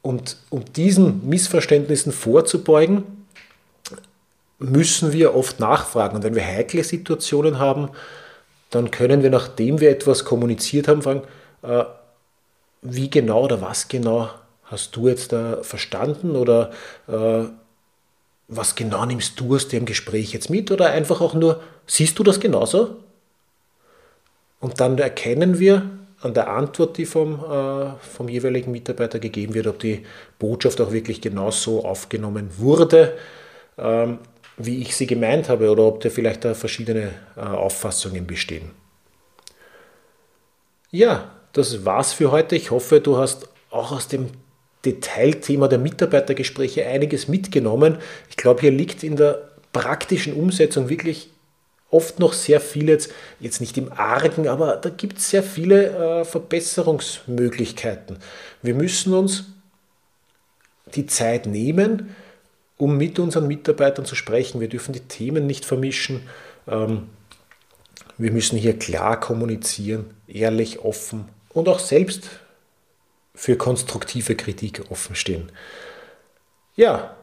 Und 0.02 0.36
um 0.50 0.66
diesen 0.66 1.28
Missverständnissen 1.30 2.12
vorzubeugen, 2.12 3.04
müssen 4.60 5.14
wir 5.14 5.36
oft 5.36 5.62
nachfragen. 5.62 6.18
Und 6.18 6.24
wenn 6.24 6.36
wir 6.36 6.46
heikle 6.46 6.84
Situationen 6.84 7.60
haben, 7.60 7.92
dann 8.72 8.92
können 8.92 9.24
wir, 9.24 9.30
nachdem 9.30 9.80
wir 9.80 9.90
etwas 9.90 10.26
kommuniziert 10.26 10.90
haben, 10.90 11.02
fragen, 11.02 11.22
äh, 11.62 11.86
wie 12.82 13.10
genau 13.10 13.46
oder 13.46 13.62
was 13.62 13.88
genau 13.88 14.30
hast 14.68 14.96
du 14.96 15.08
jetzt 15.08 15.34
da 15.34 15.64
verstanden 15.64 16.36
oder 16.36 16.72
äh, 17.08 17.46
was 18.48 18.76
genau 18.76 19.06
nimmst 19.06 19.40
du 19.40 19.56
aus 19.56 19.68
dem 19.68 19.86
Gespräch 19.86 20.34
jetzt 20.34 20.50
mit 20.50 20.72
oder 20.72 20.92
einfach 20.92 21.20
auch 21.22 21.34
nur, 21.34 21.62
siehst 21.86 22.18
du 22.20 22.24
das 22.24 22.40
genauso? 22.40 22.98
Und 24.60 24.80
dann 24.80 24.98
erkennen 24.98 25.60
wir 25.60 25.90
an 26.22 26.34
der 26.34 26.50
Antwort, 26.50 26.98
die 26.98 27.06
vom, 27.06 27.44
äh, 27.44 27.92
vom 28.00 28.28
jeweiligen 28.28 28.72
Mitarbeiter 28.72 29.20
gegeben 29.20 29.54
wird, 29.54 29.68
ob 29.68 29.80
die 29.80 30.06
Botschaft 30.40 30.82
auch 30.82 30.92
wirklich 30.92 31.22
genauso 31.22 31.86
aufgenommen 31.86 32.50
wurde, 32.58 33.18
ähm, 33.78 34.20
wie 34.58 34.82
ich 34.82 34.96
sie 34.96 35.06
gemeint 35.06 35.50
habe 35.50 35.70
oder 35.70 35.84
ob 35.84 36.02
da 36.02 36.10
vielleicht 36.10 36.44
da 36.44 36.56
verschiedene 36.56 37.12
äh, 37.36 37.42
Auffassungen 37.42 38.26
bestehen. 38.26 38.72
Ja, 40.90 41.32
das 41.54 41.86
war's 41.86 42.14
für 42.14 42.32
heute. 42.32 42.56
Ich 42.56 42.72
hoffe, 42.72 43.00
du 43.00 43.18
hast 43.18 43.50
auch 43.70 43.92
aus 43.92 44.08
dem 44.08 44.32
Detailthema 44.86 45.68
der 45.68 45.80
Mitarbeitergespräche 45.80 46.86
einiges 46.86 47.28
mitgenommen. 47.28 47.98
Ich 48.30 48.38
glaube, 48.38 48.62
hier 48.62 48.72
liegt 48.72 49.04
in 49.04 49.16
der 49.16 49.50
praktischen 49.74 50.34
Umsetzung 50.34 50.90
wirklich 50.90 51.30
oft 51.90 52.20
noch 52.20 52.34
sehr 52.34 52.60
viel 52.60 52.90
jetzt, 52.90 53.12
jetzt 53.40 53.62
nicht 53.62 53.78
im 53.78 53.92
Argen, 53.92 54.48
aber 54.48 54.76
da 54.76 54.90
gibt 54.90 55.20
es 55.20 55.30
sehr 55.30 55.44
viele 55.44 56.22
äh, 56.22 56.26
Verbesserungsmöglichkeiten. 56.26 58.18
Wir 58.62 58.76
müssen 58.76 59.14
uns 59.14 59.46
die 60.96 61.06
Zeit 61.06 61.46
nehmen, 61.46 62.16
um 62.78 62.98
mit 62.98 63.20
unseren 63.20 63.48
Mitarbeitern 63.48 64.06
zu 64.06 64.16
sprechen. 64.16 64.62
Wir 64.62 64.70
dürfen 64.70 64.94
die 64.94 65.02
Themen 65.02 65.48
nicht 65.48 65.66
vermischen. 65.66 66.22
Ähm, 66.68 67.10
wir 68.18 68.32
müssen 68.32 68.58
hier 68.58 68.78
klar 68.78 69.20
kommunizieren, 69.20 70.06
ehrlich, 70.28 70.80
offen 70.80 71.26
und 71.54 71.70
auch 71.70 71.80
selbst 71.80 72.30
für 73.38 73.56
konstruktive 73.56 74.36
Kritik 74.36 74.82
offen 74.90 75.16
stehen. 75.16 75.52
Ja, 76.76 77.16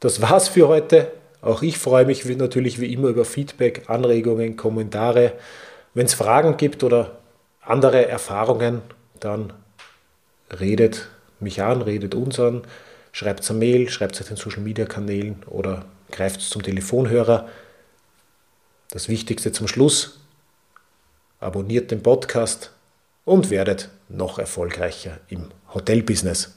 das 0.00 0.20
war's 0.20 0.48
für 0.48 0.66
heute. 0.66 1.12
Auch 1.40 1.62
ich 1.62 1.78
freue 1.78 2.04
mich 2.04 2.24
natürlich 2.24 2.80
wie 2.80 2.92
immer 2.92 3.08
über 3.08 3.24
Feedback, 3.24 3.84
Anregungen, 3.86 4.56
Kommentare. 4.56 5.34
Wenn 5.94 6.06
es 6.06 6.14
Fragen 6.14 6.56
gibt 6.56 6.82
oder 6.82 7.18
andere 7.60 8.08
Erfahrungen, 8.08 8.82
dann 9.20 9.52
redet 10.50 11.08
mich 11.38 11.62
an, 11.62 11.82
redet 11.82 12.16
uns 12.16 12.40
an, 12.40 12.62
schreibt 13.12 13.44
es 13.44 13.50
eine 13.50 13.60
Mail, 13.60 13.88
schreibt 13.88 14.16
es 14.16 14.22
auf 14.22 14.28
den 14.28 14.36
Social 14.36 14.62
Media 14.62 14.86
Kanälen 14.86 15.44
oder 15.46 15.84
greift 16.10 16.40
zum 16.40 16.64
Telefonhörer. 16.64 17.48
Das 18.90 19.08
Wichtigste 19.08 19.52
zum 19.52 19.68
Schluss, 19.68 20.18
abonniert 21.38 21.92
den 21.92 22.02
Podcast 22.02 22.72
und 23.26 23.50
werdet 23.50 23.90
noch 24.08 24.38
erfolgreicher 24.38 25.18
im 25.28 25.50
Hotelbusiness. 25.74 26.54